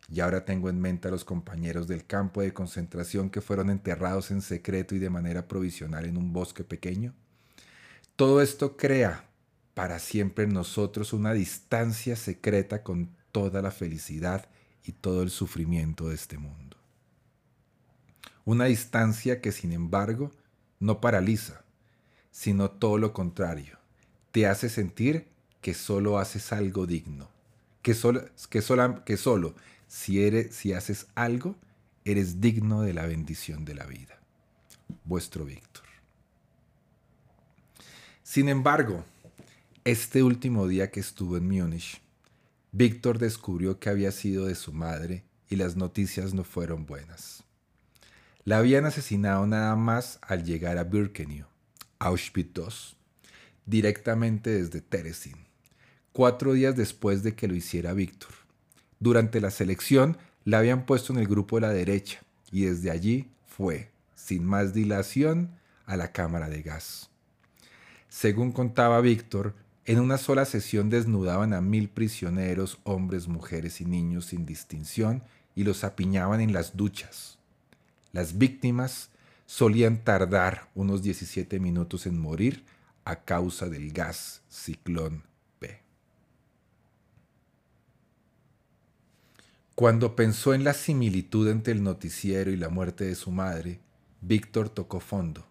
y 0.09 0.21
ahora 0.21 0.45
tengo 0.45 0.69
en 0.69 0.79
mente 0.79 1.09
a 1.09 1.11
los 1.11 1.25
compañeros 1.25 1.89
del 1.89 2.05
campo 2.05 2.39
de 2.41 2.53
concentración 2.53 3.29
que 3.29 3.41
fueron 3.41 3.69
enterrados 3.69 4.31
en 4.31 4.41
secreto 4.41 4.95
y 4.95 4.99
de 4.99 5.09
manera 5.09 5.45
provisional 5.49 6.05
en 6.05 6.15
un 6.15 6.31
bosque 6.31 6.63
pequeño, 6.63 7.13
todo 8.15 8.41
esto 8.41 8.77
crea 8.77 9.25
para 9.75 9.99
siempre 9.99 10.45
en 10.45 10.53
nosotros 10.53 11.13
una 11.13 11.33
distancia 11.33 12.15
secreta 12.15 12.81
con 12.81 13.09
toda 13.31 13.61
la 13.61 13.71
felicidad 13.71 14.47
y 14.85 14.93
todo 14.93 15.21
el 15.21 15.29
sufrimiento 15.29 16.07
de 16.09 16.15
este 16.15 16.37
mundo. 16.37 16.77
Una 18.45 18.65
distancia 18.65 19.41
que 19.41 19.51
sin 19.51 19.73
embargo 19.73 20.31
no 20.79 21.01
paraliza, 21.01 21.61
sino 22.31 22.71
todo 22.71 22.97
lo 22.97 23.11
contrario. 23.11 23.77
Te 24.31 24.47
hace 24.47 24.69
sentir 24.69 25.27
que 25.61 25.73
solo 25.73 26.19
haces 26.19 26.53
algo 26.53 26.85
digno, 26.85 27.29
que 27.81 27.93
solo, 27.93 28.23
que 28.49 28.61
que 29.05 29.17
solo 29.17 29.55
si, 29.87 30.23
eres, 30.23 30.55
si 30.55 30.71
haces 30.71 31.07
algo, 31.15 31.55
eres 32.05 32.39
digno 32.39 32.81
de 32.81 32.93
la 32.93 33.05
bendición 33.05 33.65
de 33.65 33.75
la 33.75 33.85
vida. 33.85 34.19
Vuestro 35.03 35.43
Víctor. 35.43 35.83
Sin 38.23 38.47
embargo, 38.47 39.03
este 39.85 40.23
último 40.23 40.67
día 40.67 40.89
que 40.89 40.99
estuvo 40.99 41.37
en 41.37 41.47
Múnich, 41.47 42.01
Víctor 42.71 43.19
descubrió 43.19 43.79
que 43.79 43.89
había 43.89 44.11
sido 44.11 44.47
de 44.47 44.55
su 44.55 44.73
madre 44.73 45.23
y 45.47 45.57
las 45.57 45.75
noticias 45.75 46.33
no 46.33 46.43
fueron 46.43 46.87
buenas. 46.87 47.43
La 48.45 48.57
habían 48.57 48.85
asesinado 48.85 49.45
nada 49.45 49.75
más 49.75 50.17
al 50.23 50.43
llegar 50.43 50.79
a 50.79 50.85
Birkenau, 50.85 51.45
Auschwitz 51.99 52.57
II, 52.57 52.97
directamente 53.67 54.49
desde 54.49 54.81
Teresin, 54.81 55.37
cuatro 56.13 56.53
días 56.53 56.75
después 56.75 57.21
de 57.21 57.35
que 57.35 57.47
lo 57.47 57.53
hiciera 57.53 57.93
Víctor. 57.93 58.31
Durante 58.99 59.39
la 59.39 59.51
selección 59.51 60.17
la 60.45 60.57
habían 60.57 60.87
puesto 60.87 61.13
en 61.13 61.19
el 61.19 61.27
grupo 61.27 61.57
de 61.57 61.61
la 61.61 61.73
derecha 61.73 62.23
y 62.51 62.65
desde 62.65 62.89
allí 62.89 63.29
fue, 63.45 63.91
sin 64.15 64.45
más 64.45 64.73
dilación, 64.73 65.59
a 65.85 65.95
la 65.95 66.11
cámara 66.11 66.49
de 66.49 66.63
gas. 66.63 67.11
Según 68.09 68.51
contaba 68.51 68.99
Víctor, 69.01 69.53
en 69.85 69.99
una 69.99 70.17
sola 70.17 70.45
sesión 70.45 70.89
desnudaban 70.89 71.53
a 71.53 71.61
mil 71.61 71.89
prisioneros, 71.89 72.79
hombres, 72.83 73.27
mujeres 73.27 73.81
y 73.81 73.85
niños 73.85 74.25
sin 74.25 74.45
distinción, 74.45 75.23
y 75.55 75.63
los 75.63 75.83
apiñaban 75.83 76.41
en 76.41 76.53
las 76.53 76.75
duchas. 76.75 77.37
Las 78.11 78.37
víctimas 78.37 79.09
solían 79.45 80.03
tardar 80.03 80.69
unos 80.73 81.03
17 81.03 81.59
minutos 81.59 82.07
en 82.07 82.19
morir 82.19 82.65
a 83.05 83.23
causa 83.23 83.69
del 83.69 83.91
gas 83.91 84.41
ciclón 84.49 85.23
B. 85.61 85.79
Cuando 89.75 90.15
pensó 90.15 90.53
en 90.53 90.63
la 90.63 90.73
similitud 90.73 91.47
entre 91.47 91.73
el 91.73 91.83
noticiero 91.83 92.51
y 92.51 92.57
la 92.57 92.69
muerte 92.69 93.05
de 93.05 93.15
su 93.15 93.31
madre, 93.31 93.79
Víctor 94.21 94.69
tocó 94.69 94.99
fondo 94.99 95.45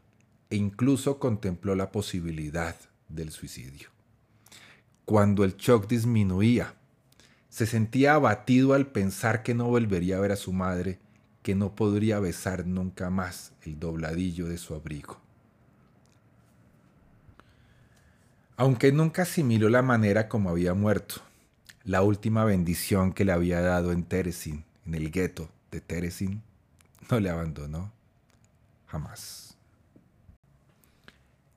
e 0.51 0.57
incluso 0.57 1.19
contempló 1.19 1.77
la 1.77 1.93
posibilidad 1.93 2.77
del 3.09 3.31
suicidio. 3.31 3.94
Cuando 5.05 5.45
el 5.45 5.57
shock 5.57 5.87
disminuía, 5.87 6.75
se 7.51 7.67
sentía 7.67 8.15
abatido 8.15 8.73
al 8.73 8.87
pensar 8.87 9.43
que 9.43 9.55
no 9.55 9.67
volvería 9.67 10.17
a 10.17 10.21
ver 10.21 10.33
a 10.33 10.37
su 10.37 10.53
madre 10.53 10.99
que 11.43 11.55
no 11.55 11.75
podría 11.75 12.21
besar 12.21 12.67
nunca 12.67 13.11
más 13.11 13.53
el 13.63 13.79
dobladillo 13.79 14.47
de 14.47 14.57
su 14.57 14.75
abrigo. 14.75 15.21
Aunque 18.57 18.93
nunca 18.93 19.23
asimiló 19.23 19.69
la 19.69 19.83
manera 19.83 20.29
como 20.29 20.49
había 20.49 20.73
muerto, 20.73 21.17
la 21.85 22.01
última 22.01 22.47
bendición 22.47 23.13
que 23.13 23.27
le 23.27 23.33
había 23.33 23.61
dado 23.61 23.93
en 23.93 24.05
Teresin, 24.05 24.65
en 24.87 24.95
el 24.95 25.11
gueto 25.11 25.51
de 25.71 25.83
Teresin, 25.83 26.43
no 27.11 27.21
le 27.21 27.29
abandonó 27.29 27.93
jamás. 28.87 29.59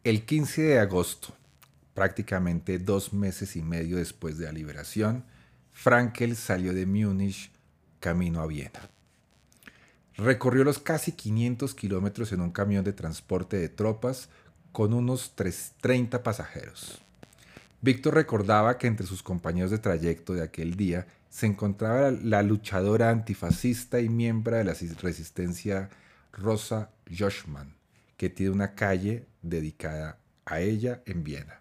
El 0.03 0.25
15 0.25 0.63
de 0.63 0.79
agosto, 0.79 1.33
prácticamente 1.97 2.77
dos 2.77 3.11
meses 3.11 3.55
y 3.55 3.63
medio 3.63 3.97
después 3.97 4.37
de 4.37 4.45
la 4.45 4.51
liberación, 4.51 5.25
Frankel 5.71 6.35
salió 6.35 6.75
de 6.75 6.85
Múnich 6.85 7.51
camino 7.99 8.39
a 8.39 8.45
Viena. 8.45 8.87
Recorrió 10.15 10.63
los 10.63 10.77
casi 10.77 11.13
500 11.13 11.73
kilómetros 11.73 12.31
en 12.33 12.41
un 12.41 12.51
camión 12.51 12.85
de 12.85 12.93
transporte 12.93 13.57
de 13.57 13.69
tropas 13.69 14.29
con 14.71 14.93
unos 14.93 15.33
30 15.81 16.21
pasajeros. 16.21 17.01
Víctor 17.81 18.13
recordaba 18.13 18.77
que 18.77 18.85
entre 18.85 19.07
sus 19.07 19.23
compañeros 19.23 19.71
de 19.71 19.79
trayecto 19.79 20.35
de 20.35 20.43
aquel 20.43 20.75
día 20.75 21.07
se 21.31 21.47
encontraba 21.47 22.11
la 22.11 22.43
luchadora 22.43 23.09
antifascista 23.09 23.99
y 24.01 24.07
miembro 24.07 24.55
de 24.55 24.65
la 24.65 24.75
resistencia 25.01 25.89
Rosa 26.31 26.91
Joschmann, 27.09 27.73
que 28.17 28.29
tiene 28.29 28.51
una 28.51 28.75
calle 28.75 29.25
dedicada 29.41 30.19
a 30.45 30.59
ella 30.59 31.01
en 31.07 31.23
Viena. 31.23 31.56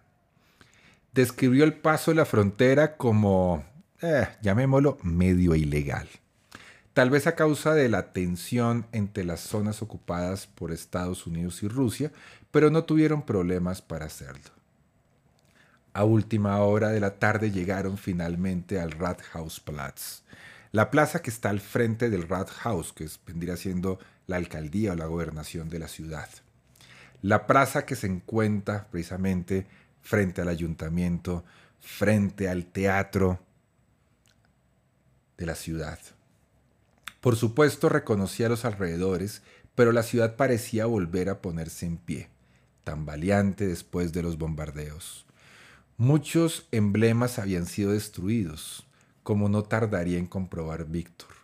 Describió 1.17 1.63
el 1.63 1.73
paso 1.73 2.11
de 2.11 2.15
la 2.15 2.25
frontera 2.25 2.95
como, 2.95 3.65
eh, 4.03 4.27
llamémoslo, 4.43 4.99
medio 5.01 5.55
ilegal. 5.55 6.07
tal 6.93 7.09
vez 7.09 7.25
a 7.25 7.33
causa 7.33 7.73
de 7.73 7.89
la 7.89 8.13
tensión 8.13 8.85
entre 8.91 9.23
las 9.23 9.39
zonas 9.39 9.81
ocupadas 9.81 10.45
por 10.45 10.71
Estados 10.71 11.25
Unidos 11.25 11.63
y 11.63 11.67
Rusia, 11.67 12.11
pero 12.51 12.69
no 12.69 12.83
tuvieron 12.83 13.23
problemas 13.23 13.81
para 13.81 14.05
hacerlo. 14.05 14.51
A 15.93 16.03
última 16.03 16.59
hora 16.59 16.89
de 16.89 16.99
la 16.99 17.15
tarde 17.17 17.49
llegaron 17.49 17.97
finalmente 17.97 18.79
al 18.79 18.91
Rathausplatz, 18.91 20.21
la 20.71 20.91
plaza 20.91 21.23
que 21.23 21.31
está 21.31 21.49
al 21.49 21.61
frente 21.61 22.11
del 22.11 22.27
Rathaus, 22.29 22.93
que 22.93 23.07
vendría 23.25 23.57
siendo 23.57 23.97
la 24.27 24.35
alcaldía 24.35 24.91
o 24.91 24.95
la 24.95 25.07
gobernación 25.07 25.67
de 25.69 25.79
la 25.79 25.87
ciudad. 25.87 26.29
La 27.23 27.47
plaza 27.47 27.87
que 27.87 27.95
se 27.95 28.05
encuentra 28.05 28.85
precisamente 28.91 29.65
frente 30.07 30.41
al 30.41 30.47
ayuntamiento, 30.47 31.43
frente 31.81 32.47
al 32.47 32.67
teatro 32.67 33.41
de 35.37 35.45
la 35.45 35.53
ciudad. 35.53 35.99
Por 37.19 37.35
supuesto 37.35 37.89
reconocía 37.89 38.47
los 38.47 38.63
alrededores, 38.63 39.41
pero 39.75 39.91
la 39.91 40.03
ciudad 40.03 40.37
parecía 40.37 40.85
volver 40.85 41.27
a 41.27 41.41
ponerse 41.41 41.85
en 41.85 41.97
pie, 41.97 42.29
tambaleante 42.85 43.67
después 43.67 44.13
de 44.13 44.23
los 44.23 44.37
bombardeos. 44.37 45.25
Muchos 45.97 46.69
emblemas 46.71 47.37
habían 47.37 47.65
sido 47.65 47.91
destruidos, 47.91 48.87
como 49.23 49.49
no 49.49 49.63
tardaría 49.63 50.19
en 50.19 50.27
comprobar 50.27 50.85
Víctor, 50.85 51.35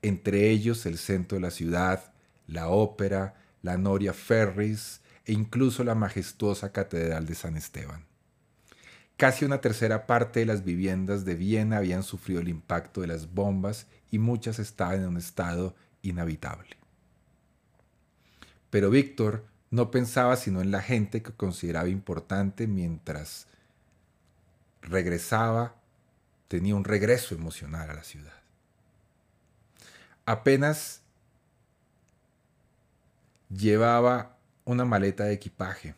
entre 0.00 0.48
ellos 0.50 0.86
el 0.86 0.98
centro 0.98 1.38
de 1.38 1.42
la 1.42 1.50
ciudad, 1.50 2.12
la 2.46 2.68
ópera, 2.68 3.34
la 3.62 3.78
Noria 3.78 4.12
Ferris 4.12 5.00
e 5.24 5.32
incluso 5.32 5.82
la 5.82 5.96
majestuosa 5.96 6.70
Catedral 6.70 7.26
de 7.26 7.34
San 7.34 7.56
Esteban. 7.56 8.11
Casi 9.22 9.44
una 9.44 9.60
tercera 9.60 10.08
parte 10.08 10.40
de 10.40 10.46
las 10.46 10.64
viviendas 10.64 11.24
de 11.24 11.36
Viena 11.36 11.76
habían 11.76 12.02
sufrido 12.02 12.40
el 12.40 12.48
impacto 12.48 13.02
de 13.02 13.06
las 13.06 13.32
bombas 13.32 13.86
y 14.10 14.18
muchas 14.18 14.58
estaban 14.58 14.96
en 14.96 15.06
un 15.10 15.16
estado 15.16 15.76
inhabitable. 16.02 16.76
Pero 18.70 18.90
Víctor 18.90 19.44
no 19.70 19.92
pensaba 19.92 20.34
sino 20.34 20.60
en 20.60 20.72
la 20.72 20.82
gente 20.82 21.22
que 21.22 21.30
consideraba 21.30 21.88
importante 21.88 22.66
mientras 22.66 23.46
regresaba, 24.80 25.76
tenía 26.48 26.74
un 26.74 26.82
regreso 26.82 27.36
emocional 27.36 27.90
a 27.90 27.94
la 27.94 28.02
ciudad. 28.02 28.40
Apenas 30.26 31.00
llevaba 33.50 34.36
una 34.64 34.84
maleta 34.84 35.26
de 35.26 35.34
equipaje. 35.34 35.94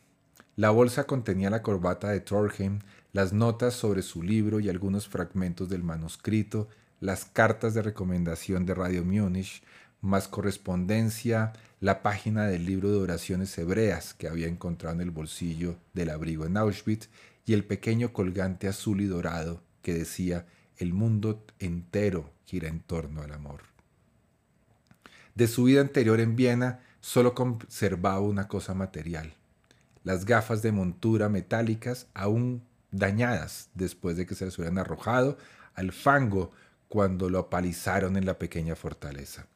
La 0.57 0.69
bolsa 0.69 1.05
contenía 1.05 1.49
la 1.49 1.63
corbata 1.63 2.11
de 2.11 2.21
Thorheim, 2.21 2.81
las 3.15 3.33
notas 3.33 3.73
sobre 3.73 4.03
su 4.03 4.23
libro 4.23 4.61
y 4.61 4.69
algunos 4.69 5.09
fragmentos 5.09 5.71
del 5.71 5.83
manuscrito 5.83 6.69
las 7.05 7.27
cartas 7.27 7.75
de 7.75 7.83
recomendación 7.83 8.65
de 8.65 8.75
Radio 8.75 9.05
Múnich, 9.05 9.63
más 10.01 10.27
correspondencia, 10.27 11.53
la 11.81 12.03
página 12.03 12.47
del 12.47 12.65
libro 12.65 12.91
de 12.91 12.97
oraciones 12.97 13.57
hebreas 13.59 14.15
que 14.15 14.27
había 14.27 14.47
encontrado 14.47 14.95
en 14.95 15.03
el 15.03 15.11
bolsillo 15.11 15.77
del 15.93 16.09
abrigo 16.09 16.47
en 16.47 16.57
Auschwitz 16.57 17.11
y 17.45 17.53
el 17.53 17.65
pequeño 17.65 18.15
colgante 18.15 18.69
azul 18.69 19.03
y 19.03 19.07
dorado 19.07 19.63
que 19.83 19.93
decía 19.93 20.47
el 20.79 20.95
mundo 20.95 21.45
entero 21.59 22.31
gira 22.47 22.69
en 22.69 22.81
torno 22.81 23.21
al 23.21 23.33
amor. 23.33 23.61
De 25.35 25.47
su 25.47 25.65
vida 25.65 25.83
anterior 25.83 26.21
en 26.21 26.37
Viena 26.37 26.81
solo 27.01 27.35
conservaba 27.35 28.21
una 28.21 28.49
cosa 28.49 28.73
material, 28.73 29.35
las 30.05 30.25
gafas 30.25 30.63
de 30.63 30.73
montura 30.73 31.29
metálicas 31.29 32.07
aún 32.15 32.63
dañadas 32.95 33.71
después 33.75 34.17
de 34.17 34.27
que 34.27 34.35
se 34.35 34.45
les 34.45 34.59
hubieran 34.59 34.79
arrojado 34.79 35.37
al 35.75 35.93
fango 35.93 36.53
cuando 36.89 37.29
lo 37.29 37.39
apalizaron 37.39 38.17
en 38.17 38.25
la 38.25 38.39
pequeña 38.39 38.77
fortaleza. 38.77 39.47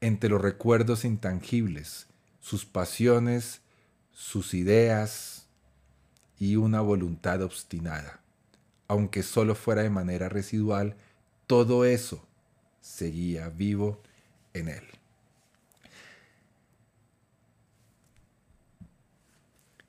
Entre 0.00 0.30
los 0.30 0.40
recuerdos 0.40 1.04
intangibles, 1.04 2.06
sus 2.40 2.64
pasiones, 2.64 3.60
sus 4.10 4.54
ideas 4.54 5.46
y 6.38 6.56
una 6.56 6.80
voluntad 6.80 7.42
obstinada, 7.42 8.20
aunque 8.88 9.22
solo 9.22 9.54
fuera 9.54 9.82
de 9.82 9.90
manera 9.90 10.28
residual, 10.28 10.96
todo 11.46 11.84
eso 11.84 12.26
seguía 12.80 13.48
vivo 13.50 14.02
en 14.54 14.68
él. 14.68 14.95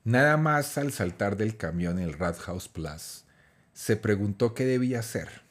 Nada 0.07 0.37
más 0.37 0.77
al 0.77 0.91
saltar 0.91 1.35
del 1.35 1.57
camión 1.57 1.99
en 1.99 2.05
el 2.05 2.13
Rathaus 2.13 2.67
Plus, 2.67 3.25
se 3.73 3.97
preguntó 3.97 4.53
qué 4.53 4.65
debía 4.65 4.99
hacer 4.99 5.47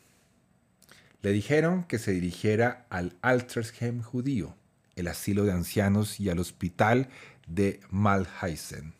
le 1.26 1.32
dijeron 1.32 1.82
que 1.82 1.98
se 1.98 2.12
dirigiera 2.12 2.86
al 2.88 3.16
Altersheim 3.20 4.00
judío, 4.00 4.54
el 4.94 5.08
asilo 5.08 5.42
de 5.42 5.50
ancianos 5.50 6.20
y 6.20 6.30
al 6.30 6.38
hospital 6.38 7.08
de 7.48 7.80
Malheisen. 7.90 8.92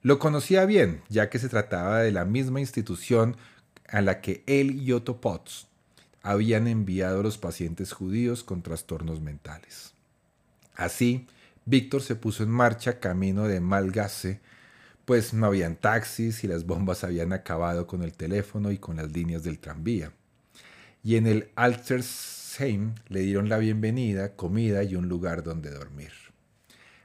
Lo 0.00 0.18
conocía 0.18 0.64
bien, 0.64 1.02
ya 1.10 1.28
que 1.28 1.38
se 1.38 1.50
trataba 1.50 2.00
de 2.00 2.12
la 2.12 2.24
misma 2.24 2.60
institución 2.60 3.36
a 3.88 4.00
la 4.00 4.22
que 4.22 4.42
él 4.46 4.80
y 4.80 4.92
Otto 4.92 5.20
Potts 5.20 5.66
habían 6.22 6.66
enviado 6.66 7.20
a 7.20 7.22
los 7.22 7.36
pacientes 7.36 7.92
judíos 7.92 8.42
con 8.42 8.62
trastornos 8.62 9.20
mentales. 9.20 9.92
Así, 10.74 11.26
Víctor 11.66 12.00
se 12.00 12.16
puso 12.16 12.42
en 12.42 12.48
marcha 12.48 13.00
camino 13.00 13.48
de 13.48 13.60
Malgasse, 13.60 14.40
pues 15.04 15.34
no 15.34 15.46
habían 15.46 15.76
taxis 15.76 16.44
y 16.44 16.48
las 16.48 16.66
bombas 16.66 17.04
habían 17.04 17.32
acabado 17.32 17.86
con 17.86 18.02
el 18.02 18.12
teléfono 18.12 18.70
y 18.70 18.78
con 18.78 18.96
las 18.96 19.12
líneas 19.12 19.42
del 19.42 19.58
tranvía 19.58 20.12
y 21.04 21.16
en 21.16 21.26
el 21.26 21.50
Altersheim 21.54 22.94
le 23.08 23.20
dieron 23.20 23.50
la 23.50 23.58
bienvenida, 23.58 24.34
comida 24.34 24.82
y 24.82 24.96
un 24.96 25.06
lugar 25.06 25.42
donde 25.42 25.70
dormir. 25.70 26.12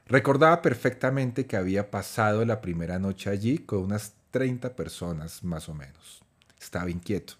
Recordaba 0.06 0.62
perfectamente 0.62 1.46
que 1.46 1.58
había 1.58 1.90
pasado 1.90 2.44
la 2.46 2.62
primera 2.62 2.98
noche 2.98 3.28
allí 3.28 3.58
con 3.58 3.80
unas 3.80 4.14
30 4.30 4.74
personas 4.74 5.44
más 5.44 5.68
o 5.68 5.74
menos. 5.74 6.22
Estaba 6.58 6.90
inquieto. 6.90 7.34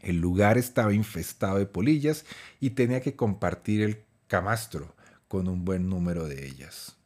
El 0.00 0.16
lugar 0.16 0.58
estaba 0.58 0.92
infestado 0.92 1.58
de 1.58 1.66
polillas 1.66 2.24
y 2.60 2.70
tenía 2.70 3.00
que 3.00 3.14
compartir 3.14 3.82
el 3.82 4.02
camastro 4.26 4.94
con 5.28 5.46
un 5.46 5.64
buen 5.64 5.88
número 5.88 6.26
de 6.26 6.44
ellas. 6.44 6.96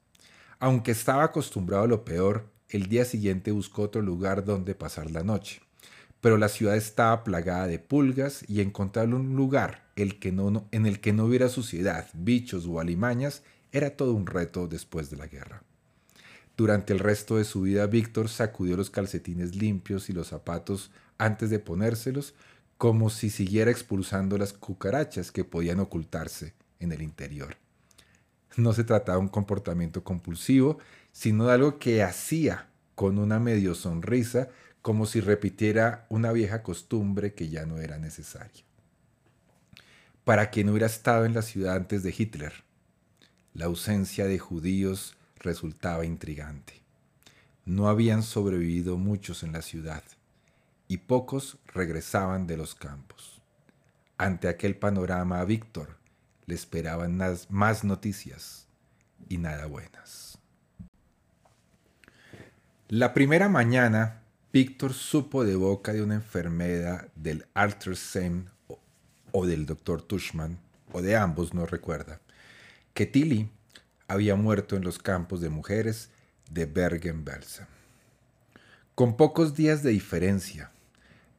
Aunque 0.58 0.92
estaba 0.92 1.24
acostumbrado 1.24 1.84
a 1.84 1.88
lo 1.88 2.04
peor, 2.04 2.48
el 2.72 2.88
día 2.88 3.04
siguiente 3.04 3.52
buscó 3.52 3.82
otro 3.82 4.02
lugar 4.02 4.44
donde 4.44 4.74
pasar 4.74 5.10
la 5.10 5.22
noche 5.22 5.62
pero 6.22 6.38
la 6.38 6.48
ciudad 6.48 6.76
estaba 6.76 7.24
plagada 7.24 7.66
de 7.66 7.80
pulgas 7.80 8.44
y 8.48 8.60
encontrar 8.60 9.12
un 9.12 9.34
lugar 9.34 9.90
el 9.96 10.20
que 10.20 10.30
no, 10.30 10.68
en 10.70 10.86
el 10.86 11.00
que 11.00 11.12
no 11.12 11.24
hubiera 11.24 11.48
suciedad, 11.48 12.08
bichos 12.14 12.64
o 12.66 12.78
alimañas 12.78 13.42
era 13.72 13.96
todo 13.96 14.14
un 14.14 14.26
reto 14.26 14.68
después 14.68 15.10
de 15.10 15.16
la 15.16 15.26
guerra. 15.26 15.64
Durante 16.56 16.92
el 16.92 17.00
resto 17.00 17.38
de 17.38 17.44
su 17.44 17.62
vida, 17.62 17.86
Víctor 17.88 18.28
sacudió 18.28 18.76
los 18.76 18.88
calcetines 18.88 19.56
limpios 19.56 20.08
y 20.10 20.12
los 20.12 20.28
zapatos 20.28 20.92
antes 21.18 21.50
de 21.50 21.58
ponérselos, 21.58 22.34
como 22.78 23.10
si 23.10 23.28
siguiera 23.28 23.72
expulsando 23.72 24.38
las 24.38 24.52
cucarachas 24.52 25.32
que 25.32 25.44
podían 25.44 25.80
ocultarse 25.80 26.54
en 26.78 26.92
el 26.92 27.02
interior. 27.02 27.56
No 28.56 28.72
se 28.74 28.84
trataba 28.84 29.18
de 29.18 29.24
un 29.24 29.28
comportamiento 29.28 30.04
compulsivo, 30.04 30.78
sino 31.12 31.46
de 31.46 31.52
algo 31.52 31.78
que 31.78 32.02
hacía 32.02 32.68
con 32.94 33.18
una 33.18 33.38
medio 33.38 33.74
sonrisa 33.74 34.48
como 34.82 35.06
si 35.06 35.20
repitiera 35.20 36.06
una 36.08 36.32
vieja 36.32 36.62
costumbre 36.62 37.34
que 37.34 37.48
ya 37.48 37.66
no 37.66 37.78
era 37.78 37.98
necesaria. 37.98 38.64
Para 40.24 40.50
quien 40.50 40.68
hubiera 40.68 40.86
estado 40.86 41.24
en 41.24 41.34
la 41.34 41.42
ciudad 41.42 41.76
antes 41.76 42.02
de 42.02 42.14
Hitler, 42.16 42.52
la 43.54 43.66
ausencia 43.66 44.26
de 44.26 44.38
judíos 44.38 45.16
resultaba 45.36 46.04
intrigante. 46.04 46.82
No 47.64 47.88
habían 47.88 48.22
sobrevivido 48.22 48.96
muchos 48.96 49.42
en 49.42 49.52
la 49.52 49.62
ciudad 49.62 50.02
y 50.88 50.98
pocos 50.98 51.58
regresaban 51.66 52.46
de 52.46 52.56
los 52.56 52.74
campos. 52.74 53.40
Ante 54.18 54.48
aquel 54.48 54.76
panorama 54.76 55.40
a 55.40 55.44
Víctor 55.44 55.96
le 56.46 56.54
esperaban 56.54 57.18
más 57.48 57.84
noticias 57.84 58.66
y 59.28 59.38
nada 59.38 59.66
buenas. 59.66 60.31
La 62.94 63.14
primera 63.14 63.48
mañana 63.48 64.20
Víctor 64.52 64.92
supo 64.92 65.46
de 65.46 65.56
boca 65.56 65.94
de 65.94 66.02
una 66.02 66.16
enfermedad 66.16 67.08
del 67.14 67.46
Altersheim 67.54 68.44
o 69.30 69.46
del 69.46 69.64
Dr. 69.64 70.02
Tushman, 70.02 70.58
o 70.92 71.00
de 71.00 71.16
ambos, 71.16 71.54
no 71.54 71.64
recuerda, 71.64 72.20
que 72.92 73.06
Tilly 73.06 73.48
había 74.08 74.36
muerto 74.36 74.76
en 74.76 74.84
los 74.84 74.98
campos 74.98 75.40
de 75.40 75.48
mujeres 75.48 76.10
de 76.50 76.66
Bergen-Belsen. 76.66 77.66
Con 78.94 79.16
pocos 79.16 79.56
días 79.56 79.82
de 79.82 79.88
diferencia, 79.88 80.70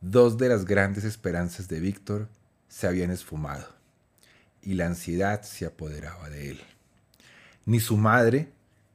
dos 0.01 0.39
de 0.39 0.49
las 0.49 0.65
grandes 0.65 1.03
esperanzas 1.03 1.67
de 1.67 1.79
Víctor 1.79 2.29
se 2.67 2.87
habían 2.87 3.11
esfumado 3.11 3.67
y 4.63 4.73
la 4.73 4.87
ansiedad 4.87 5.43
se 5.43 5.67
apoderaba 5.67 6.31
de 6.31 6.49
él. 6.49 6.61
Ni 7.67 7.79
su 7.79 7.95
madre 7.95 8.51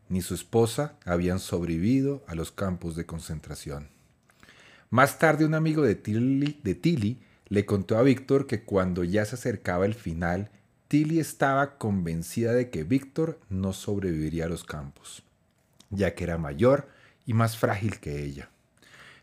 ni 0.09 0.23
su 0.23 0.35
esposa 0.35 0.97
habían 1.05 1.39
sobrevivido 1.39 2.25
a 2.27 2.35
los 2.35 2.53
campos 2.53 2.97
de 2.97 3.07
concentración. 3.07 3.89
Más 4.91 5.19
tarde 5.19 5.45
un 5.45 5.55
amigo 5.55 5.83
de 5.83 5.95
Tilly, 5.95 7.23
le 7.49 7.67
contó 7.67 7.99
a 7.99 8.03
Víctor 8.03 8.47
que 8.47 8.63
cuando 8.65 9.05
ya 9.05 9.25
se 9.25 9.35
acercaba 9.35 9.87
el 9.87 9.95
final, 9.95 10.51
Tilly 10.89 11.19
estaba 11.21 11.77
convencida 11.77 12.53
de 12.53 12.71
que 12.71 12.85
Víctor 12.85 13.39
no 13.51 13.73
sobreviviría 13.75 14.47
a 14.47 14.49
los 14.49 14.65
campos, 14.65 15.23
ya 15.91 16.15
que 16.15 16.25
era 16.25 16.39
mayor 16.39 16.89
y 17.27 17.35
más 17.35 17.59
frágil 17.59 18.01
que 18.01 18.25
ella. 18.25 18.51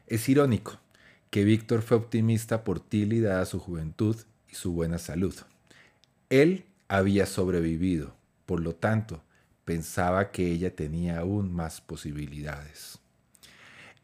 Es 0.06 0.30
irónico 0.30 0.80
que 1.32 1.44
Víctor 1.44 1.82
fue 1.82 1.98
optimista 1.98 2.64
por 2.64 2.80
Tilly 2.80 3.20
dada 3.20 3.46
su 3.46 3.60
juventud 3.60 4.16
y 4.48 4.56
su 4.56 4.74
buena 4.74 5.00
salud. 5.00 5.36
Él 6.30 6.66
había 6.88 7.26
sobrevivido, 7.26 8.16
por 8.46 8.62
lo 8.62 8.76
tanto, 8.76 9.24
pensaba 9.66 10.32
que 10.32 10.48
ella 10.48 10.76
tenía 10.76 11.20
aún 11.20 11.52
más 11.52 11.82
posibilidades. 11.82 13.00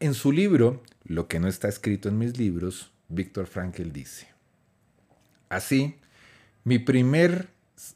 En 0.00 0.14
su 0.14 0.32
libro, 0.32 0.82
Lo 1.04 1.26
que 1.26 1.40
no 1.40 1.48
está 1.48 1.68
escrito 1.68 2.08
en 2.08 2.18
mis 2.18 2.36
libros, 2.36 2.92
Víctor 3.08 3.46
Frankl 3.46 3.90
dice, 3.90 4.28
Así, 5.48 5.96
mi, 6.64 6.78
primer, 6.78 7.48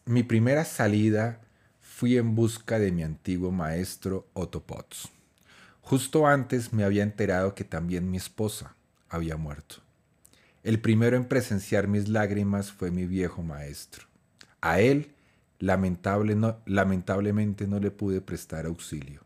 mi 0.05 0.23
primera 0.23 0.65
salida 0.65 1.41
fui 1.81 2.17
en 2.17 2.35
busca 2.35 2.79
de 2.79 2.93
mi 2.93 3.03
antiguo 3.03 3.51
maestro 3.53 4.29
Otto 4.35 4.63
Potts. 4.65 5.09
Justo 5.81 6.27
antes 6.27 6.73
me 6.73 6.85
había 6.85 7.03
enterado 7.03 7.55
que 7.55 7.65
también 7.65 8.11
mi 8.11 8.17
esposa 8.17 8.75
había 9.09 9.37
muerto. 9.37 9.77
El 10.63 10.81
primero 10.81 11.17
en 11.17 11.25
presenciar 11.25 11.87
mis 11.87 12.09
lágrimas 12.09 12.73
fue 12.73 12.91
mi 12.91 13.07
viejo 13.07 13.43
maestro. 13.43 14.07
A 14.61 14.81
él, 14.81 15.15
lamentablemente, 15.59 17.67
no 17.67 17.81
le 17.81 17.91
pude 17.91 18.21
prestar 18.21 18.67
auxilio. 18.67 19.23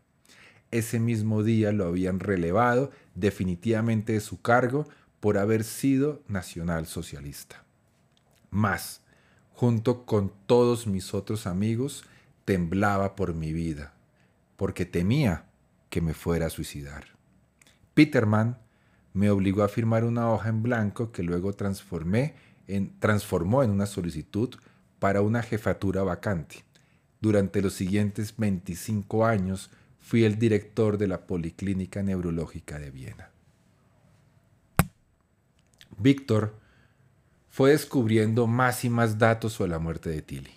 Ese 0.71 0.99
mismo 0.99 1.43
día 1.43 1.71
lo 1.71 1.85
habían 1.85 2.19
relevado 2.19 2.91
definitivamente 3.15 4.13
de 4.13 4.21
su 4.21 4.41
cargo 4.41 4.87
por 5.19 5.37
haber 5.37 5.63
sido 5.63 6.21
nacionalsocialista. 6.27 7.63
Más, 8.49 9.01
junto 9.53 10.05
con 10.05 10.31
todos 10.45 10.87
mis 10.87 11.13
otros 11.13 11.45
amigos, 11.45 12.05
temblaba 12.45 13.15
por 13.15 13.33
mi 13.33 13.53
vida, 13.53 13.93
porque 14.55 14.85
temía 14.85 15.45
que 15.89 16.01
me 16.01 16.13
fuera 16.13 16.47
a 16.47 16.49
suicidar. 16.49 17.05
Peterman 17.93 18.57
me 19.13 19.29
obligó 19.29 19.63
a 19.63 19.67
firmar 19.67 20.05
una 20.05 20.31
hoja 20.31 20.49
en 20.49 20.63
blanco 20.63 21.11
que 21.11 21.23
luego 21.23 21.53
transformé 21.53 22.35
en, 22.67 22.97
transformó 22.99 23.63
en 23.63 23.71
una 23.71 23.85
solicitud 23.85 24.55
para 25.01 25.23
una 25.23 25.41
jefatura 25.41 26.03
vacante. 26.03 26.63
Durante 27.21 27.63
los 27.63 27.73
siguientes 27.73 28.35
25 28.37 29.25
años 29.25 29.71
fui 29.99 30.25
el 30.25 30.37
director 30.37 30.99
de 30.99 31.07
la 31.07 31.25
Policlínica 31.25 32.03
Neurológica 32.03 32.77
de 32.77 32.91
Viena. 32.91 33.31
Víctor 35.97 36.53
fue 37.49 37.71
descubriendo 37.71 38.45
más 38.45 38.85
y 38.85 38.91
más 38.91 39.17
datos 39.17 39.53
sobre 39.53 39.71
la 39.71 39.79
muerte 39.79 40.11
de 40.11 40.21
Tilly. 40.21 40.53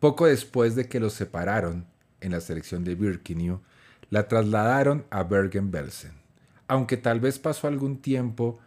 Poco 0.00 0.24
después 0.24 0.74
de 0.74 0.88
que 0.88 0.98
los 0.98 1.12
separaron 1.12 1.84
en 2.22 2.32
la 2.32 2.40
selección 2.40 2.84
de 2.84 2.94
Birkenau, 2.94 3.60
la 4.08 4.28
trasladaron 4.28 5.04
a 5.10 5.24
Bergen-Belsen. 5.24 6.12
Aunque 6.68 6.96
tal 6.96 7.20
vez 7.20 7.38
pasó 7.38 7.66
algún 7.68 7.98
tiempo 7.98 8.58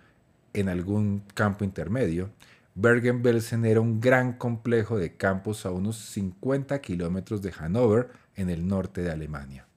en 0.53 0.69
algún 0.69 1.23
campo 1.33 1.63
intermedio, 1.65 2.29
Bergen-Belsen 2.75 3.65
era 3.65 3.81
un 3.81 3.99
gran 3.99 4.33
complejo 4.33 4.97
de 4.97 5.17
campos 5.17 5.65
a 5.65 5.71
unos 5.71 5.97
50 5.97 6.79
kilómetros 6.81 7.41
de 7.41 7.51
Hannover, 7.51 8.09
en 8.35 8.49
el 8.49 8.67
norte 8.67 9.01
de 9.01 9.11
Alemania. 9.11 9.67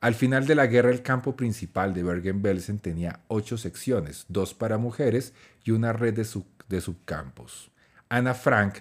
Al 0.00 0.14
final 0.14 0.46
de 0.46 0.54
la 0.54 0.66
guerra, 0.66 0.90
el 0.90 1.02
campo 1.02 1.36
principal 1.36 1.94
de 1.94 2.02
Bergen-Belsen 2.02 2.78
tenía 2.78 3.20
ocho 3.28 3.56
secciones, 3.56 4.26
dos 4.28 4.54
para 4.54 4.78
mujeres 4.78 5.34
y 5.64 5.70
una 5.70 5.92
red 5.92 6.14
de, 6.14 6.26
de 6.68 6.80
subcampos. 6.80 7.70
Anna 8.08 8.34
Frank, 8.34 8.80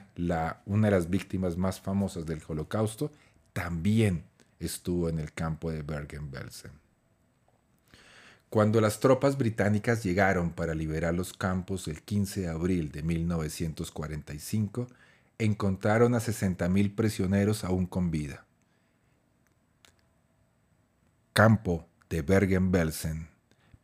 una 0.66 0.88
de 0.88 0.92
las 0.92 1.10
víctimas 1.10 1.58
más 1.58 1.80
famosas 1.80 2.26
del 2.26 2.42
Holocausto, 2.48 3.12
también 3.52 4.26
estuvo 4.60 5.10
en 5.10 5.20
el 5.20 5.34
campo 5.34 5.72
de 5.72 5.82
Bergen-Belsen. 5.82 6.83
Cuando 8.54 8.80
las 8.82 9.00
tropas 9.00 9.36
británicas 9.40 10.04
llegaron 10.04 10.52
para 10.52 10.76
liberar 10.76 11.16
los 11.16 11.34
campos 11.34 11.88
el 11.88 12.04
15 12.04 12.42
de 12.42 12.50
abril 12.50 12.92
de 12.92 13.02
1945, 13.02 14.88
encontraron 15.40 16.14
a 16.14 16.20
60.000 16.20 16.94
prisioneros 16.94 17.64
aún 17.64 17.88
con 17.88 18.12
vida. 18.12 18.46
Campo 21.34 21.88
de 22.12 22.22
Bergen-Belsen, 22.22 23.28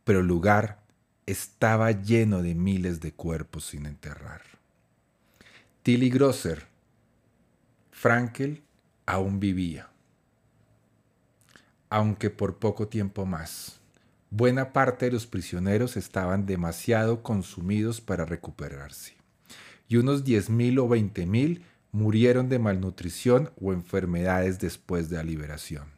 pero 0.04 0.20
el 0.20 0.28
lugar 0.28 0.78
estaba 1.26 1.90
lleno 1.90 2.40
de 2.40 2.54
miles 2.54 3.00
de 3.00 3.10
cuerpos 3.10 3.64
sin 3.64 3.86
enterrar. 3.86 4.42
Tilly 5.82 6.10
Grosser, 6.10 6.68
Frankel 7.90 8.62
aún 9.04 9.40
vivía, 9.40 9.90
aunque 11.88 12.30
por 12.30 12.60
poco 12.60 12.86
tiempo 12.86 13.26
más. 13.26 13.79
Buena 14.32 14.72
parte 14.72 15.06
de 15.06 15.12
los 15.12 15.26
prisioneros 15.26 15.96
estaban 15.96 16.46
demasiado 16.46 17.24
consumidos 17.24 18.00
para 18.00 18.24
recuperarse, 18.24 19.16
y 19.88 19.96
unos 19.96 20.24
10.000 20.24 20.78
o 20.78 20.88
20.000 20.88 21.62
murieron 21.90 22.48
de 22.48 22.60
malnutrición 22.60 23.50
o 23.60 23.72
enfermedades 23.72 24.60
después 24.60 25.10
de 25.10 25.16
la 25.16 25.24
liberación. 25.24 25.88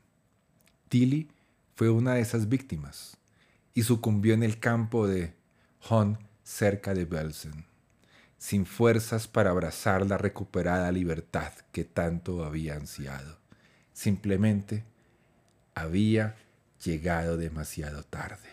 Tilly 0.89 1.29
fue 1.75 1.91
una 1.91 2.15
de 2.15 2.23
esas 2.23 2.49
víctimas 2.49 3.19
y 3.75 3.83
sucumbió 3.83 4.33
en 4.33 4.43
el 4.43 4.59
campo 4.59 5.07
de 5.07 5.35
Hon 5.91 6.19
cerca 6.43 6.95
de 6.95 7.05
Belsen, 7.05 7.67
sin 8.39 8.65
fuerzas 8.65 9.29
para 9.29 9.51
abrazar 9.51 10.07
la 10.07 10.17
recuperada 10.17 10.91
libertad 10.91 11.53
que 11.71 11.85
tanto 11.85 12.45
había 12.45 12.77
ansiado. 12.77 13.39
Simplemente 13.93 14.85
había 15.75 16.37
llegado 16.85 17.37
demasiado 17.37 18.03
tarde. 18.03 18.49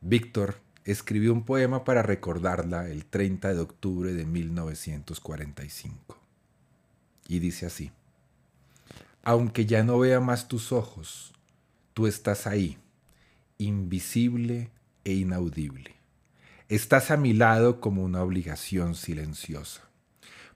Víctor 0.00 0.60
escribió 0.84 1.32
un 1.32 1.44
poema 1.44 1.84
para 1.84 2.02
recordarla 2.02 2.88
el 2.88 3.04
30 3.04 3.54
de 3.54 3.60
octubre 3.60 4.12
de 4.12 4.24
1945. 4.24 6.18
Y 7.28 7.40
dice 7.40 7.66
así, 7.66 7.90
aunque 9.22 9.66
ya 9.66 9.82
no 9.82 9.98
vea 9.98 10.20
más 10.20 10.46
tus 10.46 10.70
ojos, 10.70 11.32
tú 11.92 12.06
estás 12.06 12.46
ahí, 12.46 12.78
invisible 13.58 14.70
e 15.04 15.14
inaudible. 15.14 15.96
Estás 16.68 17.10
a 17.10 17.16
mi 17.16 17.32
lado 17.32 17.80
como 17.80 18.04
una 18.04 18.22
obligación 18.22 18.94
silenciosa. 18.94 19.82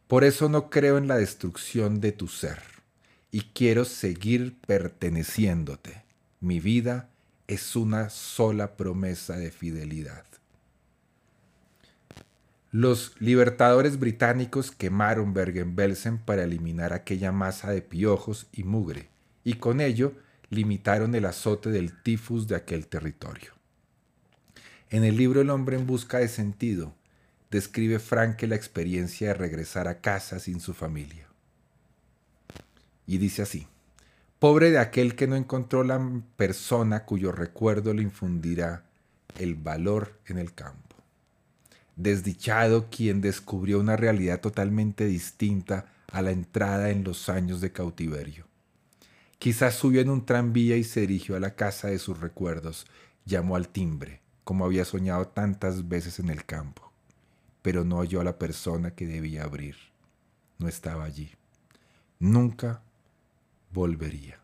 Por 0.06 0.24
eso 0.24 0.48
no 0.48 0.70
creo 0.70 0.98
en 0.98 1.08
la 1.08 1.16
destrucción 1.16 2.00
de 2.00 2.12
tu 2.12 2.28
ser 2.28 2.79
y 3.30 3.42
quiero 3.54 3.84
seguir 3.84 4.56
perteneciéndote. 4.66 6.02
Mi 6.40 6.60
vida 6.60 7.08
es 7.46 7.76
una 7.76 8.10
sola 8.10 8.76
promesa 8.76 9.36
de 9.36 9.50
fidelidad. 9.50 10.24
Los 12.72 13.14
libertadores 13.20 13.98
británicos 13.98 14.70
quemaron 14.70 15.34
Bergen-Belsen 15.34 16.18
para 16.18 16.44
eliminar 16.44 16.92
aquella 16.92 17.32
masa 17.32 17.70
de 17.72 17.82
piojos 17.82 18.46
y 18.52 18.62
mugre, 18.62 19.08
y 19.42 19.54
con 19.54 19.80
ello 19.80 20.12
limitaron 20.50 21.14
el 21.14 21.24
azote 21.24 21.70
del 21.70 22.00
tifus 22.02 22.46
de 22.46 22.56
aquel 22.56 22.86
territorio. 22.86 23.52
En 24.88 25.04
el 25.04 25.16
libro 25.16 25.40
El 25.40 25.50
hombre 25.50 25.76
en 25.76 25.86
busca 25.86 26.18
de 26.18 26.28
sentido, 26.28 26.94
describe 27.50 27.98
Franke 27.98 28.46
la 28.46 28.56
experiencia 28.56 29.28
de 29.28 29.34
regresar 29.34 29.88
a 29.88 30.00
casa 30.00 30.38
sin 30.38 30.60
su 30.60 30.72
familia 30.72 31.29
y 33.10 33.18
dice 33.18 33.42
así, 33.42 33.66
pobre 34.38 34.70
de 34.70 34.78
aquel 34.78 35.16
que 35.16 35.26
no 35.26 35.34
encontró 35.34 35.82
la 35.82 36.00
persona 36.36 37.04
cuyo 37.04 37.32
recuerdo 37.32 37.92
le 37.92 38.04
infundirá 38.04 38.84
el 39.36 39.56
valor 39.56 40.20
en 40.26 40.38
el 40.38 40.54
campo. 40.54 40.94
Desdichado 41.96 42.88
quien 42.88 43.20
descubrió 43.20 43.80
una 43.80 43.96
realidad 43.96 44.40
totalmente 44.40 45.06
distinta 45.06 45.86
a 46.12 46.22
la 46.22 46.30
entrada 46.30 46.90
en 46.90 47.02
los 47.02 47.28
años 47.28 47.60
de 47.60 47.72
cautiverio. 47.72 48.46
Quizás 49.40 49.74
subió 49.74 50.00
en 50.00 50.08
un 50.08 50.24
tranvía 50.24 50.76
y 50.76 50.84
se 50.84 51.00
dirigió 51.00 51.34
a 51.34 51.40
la 51.40 51.56
casa 51.56 51.88
de 51.88 51.98
sus 51.98 52.20
recuerdos, 52.20 52.86
llamó 53.24 53.56
al 53.56 53.70
timbre, 53.70 54.20
como 54.44 54.64
había 54.64 54.84
soñado 54.84 55.26
tantas 55.26 55.88
veces 55.88 56.20
en 56.20 56.28
el 56.28 56.44
campo, 56.44 56.92
pero 57.60 57.82
no 57.82 57.98
halló 57.98 58.20
a 58.20 58.24
la 58.24 58.38
persona 58.38 58.92
que 58.92 59.08
debía 59.08 59.42
abrir. 59.42 59.74
No 60.58 60.68
estaba 60.68 61.02
allí. 61.02 61.32
Nunca 62.20 62.82
volvería. 63.70 64.40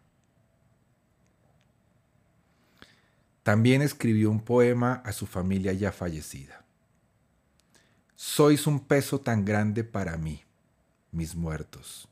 También 3.47 3.81
escribió 3.81 4.31
un 4.31 4.41
poema 4.41 4.95
a 5.05 5.13
su 5.13 5.25
familia 5.25 5.73
ya 5.73 5.93
fallecida. 5.93 6.65
Sois 8.17 8.67
un 8.67 8.81
peso 8.81 9.21
tan 9.21 9.45
grande 9.45 9.85
para 9.85 10.17
mí, 10.17 10.43
mis 11.13 11.37
muertos. 11.37 12.09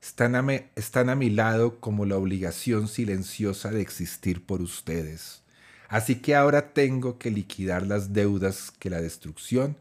Están 0.00 0.36
a, 0.36 0.54
están 0.76 1.10
a 1.10 1.16
mi 1.16 1.28
lado 1.28 1.80
como 1.80 2.06
la 2.06 2.16
obligación 2.16 2.86
silenciosa 2.86 3.72
de 3.72 3.80
existir 3.80 4.46
por 4.46 4.62
ustedes. 4.62 5.42
Así 5.88 6.20
que 6.20 6.36
ahora 6.36 6.72
tengo 6.72 7.18
que 7.18 7.32
liquidar 7.32 7.84
las 7.84 8.12
deudas 8.12 8.70
que 8.70 8.90
la 8.90 9.00
destrucción 9.00 9.76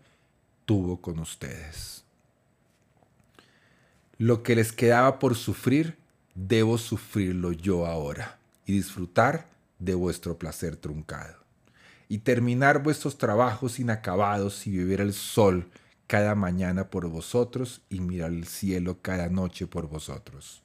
tuvo 0.65 1.01
con 1.01 1.19
ustedes. 1.19 2.03
Lo 4.17 4.41
que 4.41 4.55
les 4.55 4.71
quedaba 4.71 5.19
por 5.19 5.35
sufrir, 5.35 5.98
debo 6.47 6.77
sufrirlo 6.77 7.51
yo 7.51 7.85
ahora 7.85 8.39
y 8.65 8.73
disfrutar 8.73 9.47
de 9.77 9.93
vuestro 9.93 10.37
placer 10.37 10.77
truncado. 10.77 11.35
Y 12.07 12.19
terminar 12.19 12.81
vuestros 12.81 13.17
trabajos 13.17 13.79
inacabados 13.79 14.65
y 14.65 14.71
vivir 14.71 15.01
el 15.01 15.13
sol 15.13 15.69
cada 16.07 16.35
mañana 16.35 16.89
por 16.89 17.07
vosotros 17.07 17.81
y 17.89 17.99
mirar 17.99 18.31
el 18.31 18.47
cielo 18.47 18.99
cada 19.01 19.29
noche 19.29 19.67
por 19.67 19.89
vosotros. 19.89 20.63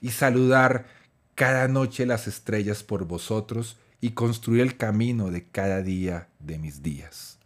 Y 0.00 0.10
saludar 0.10 0.86
cada 1.34 1.68
noche 1.68 2.06
las 2.06 2.26
estrellas 2.26 2.82
por 2.82 3.04
vosotros 3.04 3.76
y 4.00 4.10
construir 4.12 4.62
el 4.62 4.76
camino 4.76 5.30
de 5.30 5.44
cada 5.44 5.82
día 5.82 6.28
de 6.40 6.58
mis 6.58 6.82
días. 6.82 7.38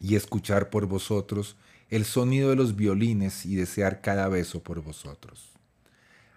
Y 0.00 0.16
escuchar 0.16 0.70
por 0.70 0.86
vosotros 0.86 1.56
el 1.90 2.04
sonido 2.04 2.50
de 2.50 2.56
los 2.56 2.76
violines 2.76 3.46
y 3.46 3.54
desear 3.56 4.00
cada 4.00 4.28
beso 4.28 4.62
por 4.62 4.82
vosotros. 4.82 5.55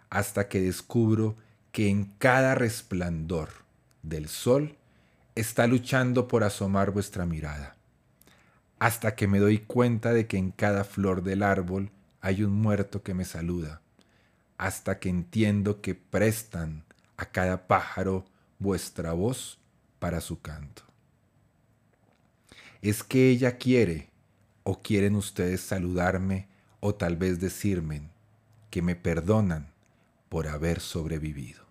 Hasta 0.10 0.47
que 0.47 0.62
descubro 0.62 1.38
que 1.72 1.89
en 1.89 2.05
cada 2.18 2.55
resplandor 2.55 3.49
del 4.01 4.28
sol 4.28 4.78
está 5.36 5.68
luchando 5.68 6.28
por 6.28 6.43
asomar 6.43 6.91
vuestra 6.91 7.26
mirada 7.26 7.76
hasta 8.80 9.16
que 9.16 9.28
me 9.28 9.39
doy 9.39 9.60
cuenta 9.60 10.14
de 10.14 10.26
que 10.26 10.38
en 10.38 10.51
cada 10.51 10.86
flor 10.86 11.22
del 11.22 11.43
árbol 11.43 11.91
hay 12.22 12.43
un 12.43 12.53
muerto 12.53 13.03
que 13.03 13.14
me 13.14 13.26
saluda, 13.26 13.82
hasta 14.57 14.99
que 14.99 15.10
entiendo 15.10 15.82
que 15.82 15.95
prestan 15.95 16.86
a 17.18 17.26
cada 17.26 17.68
pájaro 17.68 18.26
vuestra 18.57 19.12
voz 19.14 19.60
para 19.99 20.22
su 20.22 20.41
canto. 20.41 20.84
Es 22.82 23.03
que 23.03 23.30
ella 23.30 23.57
quiere 23.57 24.10
o 24.64 24.82
quieren 24.82 25.16
ustedes 25.16 25.60
saludarme 25.60 26.47
o 26.80 26.95
tal 26.95 27.18
vez 27.18 27.41
decirme 27.41 28.10
que 28.70 28.82
me 28.82 28.95
perdonan 28.95 29.74
por 30.30 30.47
haber 30.47 30.80
sobrevivido. 30.80 31.69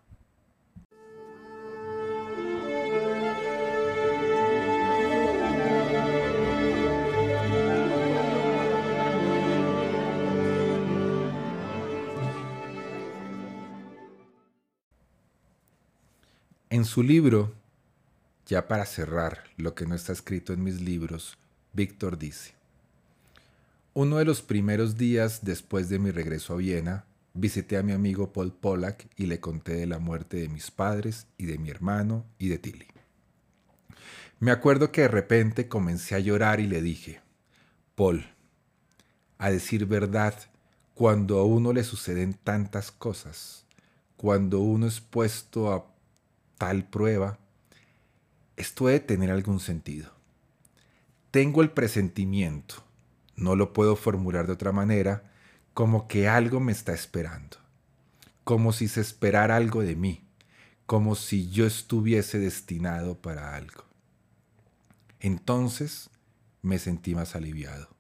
En 16.71 16.85
su 16.85 17.03
libro, 17.03 17.55
ya 18.47 18.69
para 18.69 18.85
cerrar 18.85 19.45
lo 19.57 19.75
que 19.75 19.87
no 19.87 19.95
está 19.95 20.13
escrito 20.13 20.53
en 20.53 20.63
mis 20.63 20.81
libros, 20.81 21.39
Víctor 21.73 22.19
dice, 22.19 22.53
uno 23.95 24.19
de 24.19 24.25
los 24.25 24.43
primeros 24.43 24.97
días 24.97 25.41
después 25.43 25.89
de 25.89 25.99
mi 25.99 26.11
regreso 26.11 26.55
a 26.55 26.57
Viena, 26.59 27.05
visité 27.35 27.77
a 27.77 27.83
mi 27.83 27.93
amigo 27.93 28.33
Paul 28.33 28.53
Pollack 28.53 29.09
y 29.17 29.27
le 29.27 29.41
conté 29.41 29.75
de 29.75 29.87
la 29.87 29.99
muerte 29.99 30.39
de 30.39 30.49
mis 30.49 30.71
padres 30.71 31.27
y 31.37 31.47
de 31.47 31.59
mi 31.59 31.71
hermano 31.71 32.25
y 32.39 32.49
de 32.49 32.59
Tilly. 32.59 32.87
Me 34.41 34.51
acuerdo 34.51 34.93
que 34.93 35.03
de 35.03 35.09
repente 35.09 35.69
comencé 35.69 36.15
a 36.15 36.21
llorar 36.21 36.61
y 36.61 36.67
le 36.67 36.81
dije, 36.81 37.21
Paul, 37.95 38.25
a 39.39 39.51
decir 39.51 39.87
verdad, 39.87 40.35
cuando 40.95 41.39
a 41.39 41.45
uno 41.45 41.73
le 41.73 41.85
suceden 41.85 42.35
tantas 42.35 42.91
cosas, 42.91 43.65
cuando 44.17 44.61
uno 44.61 44.87
es 44.87 45.01
puesto 45.01 45.73
a 45.73 45.87
tal 46.57 46.89
prueba, 46.89 47.39
esto 48.57 48.87
debe 48.87 49.01
tener 49.01 49.31
algún 49.31 49.61
sentido. 49.61 50.11
Tengo 51.31 51.63
el 51.63 51.71
presentimiento, 51.71 52.77
no 53.37 53.55
lo 53.55 53.73
puedo 53.73 53.95
formular 53.95 54.47
de 54.47 54.55
otra 54.55 54.73
manera, 54.73 55.28
como 55.79 56.09
que 56.09 56.27
algo 56.27 56.59
me 56.59 56.73
está 56.73 56.93
esperando, 56.93 57.57
como 58.43 58.73
si 58.73 58.89
se 58.89 59.01
esperara 59.01 59.55
algo 59.55 59.83
de 59.83 59.95
mí, 59.95 60.27
como 60.87 61.15
si 61.15 61.51
yo 61.51 61.67
estuviese 61.67 62.41
destinado 62.41 63.23
para 63.23 63.55
algo. 63.55 63.85
Entonces 65.21 66.11
me 66.63 66.81
sentí 66.81 67.15
más 67.15 67.37
aliviado. 67.37 67.91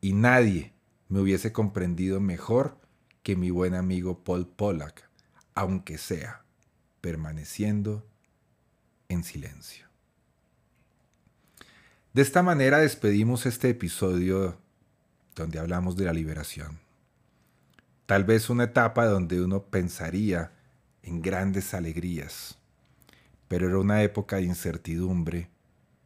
Y 0.00 0.14
nadie 0.14 0.72
me 1.10 1.20
hubiese 1.20 1.52
comprendido 1.52 2.18
mejor 2.18 2.80
que 3.22 3.36
mi 3.36 3.50
buen 3.50 3.74
amigo 3.74 4.24
Paul 4.24 4.48
Pollack, 4.48 5.06
aunque 5.54 5.98
sea 5.98 6.46
permaneciendo 7.02 8.06
en 9.10 9.22
silencio. 9.22 9.86
De 12.14 12.22
esta 12.22 12.42
manera 12.42 12.78
despedimos 12.78 13.44
este 13.44 13.68
episodio 13.68 14.58
donde 15.34 15.58
hablamos 15.58 15.94
de 15.98 16.06
la 16.06 16.14
liberación. 16.14 16.85
Tal 18.06 18.22
vez 18.22 18.50
una 18.50 18.64
etapa 18.64 19.06
donde 19.06 19.42
uno 19.42 19.64
pensaría 19.64 20.52
en 21.02 21.22
grandes 21.22 21.74
alegrías, 21.74 22.56
pero 23.48 23.66
era 23.66 23.78
una 23.78 24.04
época 24.04 24.36
de 24.36 24.44
incertidumbre, 24.44 25.50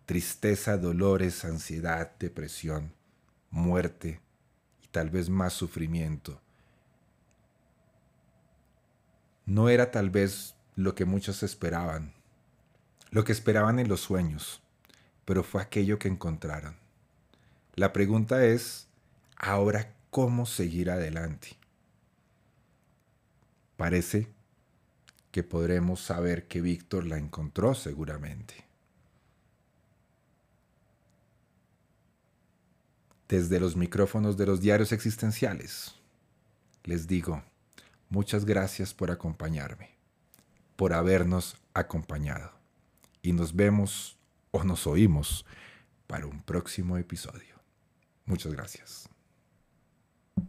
tristeza, 0.06 0.78
dolores, 0.78 1.44
ansiedad, 1.44 2.12
depresión, 2.18 2.94
muerte 3.50 4.22
y 4.82 4.88
tal 4.88 5.10
vez 5.10 5.28
más 5.28 5.52
sufrimiento. 5.52 6.40
No 9.44 9.68
era 9.68 9.90
tal 9.90 10.08
vez 10.08 10.54
lo 10.76 10.94
que 10.94 11.04
muchos 11.04 11.42
esperaban, 11.42 12.14
lo 13.10 13.24
que 13.24 13.32
esperaban 13.32 13.78
en 13.78 13.88
los 13.88 14.00
sueños, 14.00 14.62
pero 15.26 15.42
fue 15.42 15.60
aquello 15.60 15.98
que 15.98 16.08
encontraron. 16.08 16.76
La 17.74 17.92
pregunta 17.92 18.42
es, 18.42 18.88
ahora, 19.36 19.92
¿cómo 20.10 20.46
seguir 20.46 20.90
adelante? 20.90 21.59
Parece 23.80 24.28
que 25.30 25.42
podremos 25.42 26.02
saber 26.02 26.46
que 26.46 26.60
Víctor 26.60 27.06
la 27.06 27.16
encontró 27.16 27.74
seguramente. 27.74 28.66
Desde 33.26 33.58
los 33.58 33.76
micrófonos 33.76 34.36
de 34.36 34.44
los 34.44 34.60
diarios 34.60 34.92
existenciales, 34.92 35.94
les 36.84 37.06
digo, 37.06 37.42
muchas 38.10 38.44
gracias 38.44 38.92
por 38.92 39.10
acompañarme 39.10 39.98
por 40.80 40.94
habernos 40.94 41.58
acompañado. 41.74 42.52
Y 43.20 43.34
nos 43.34 43.54
vemos 43.54 44.16
o 44.50 44.64
nos 44.64 44.86
oímos 44.86 45.44
para 46.06 46.26
un 46.26 46.40
próximo 46.40 46.96
episodio. 46.96 47.54
Muchas 48.24 48.54
gracias. 48.54 49.09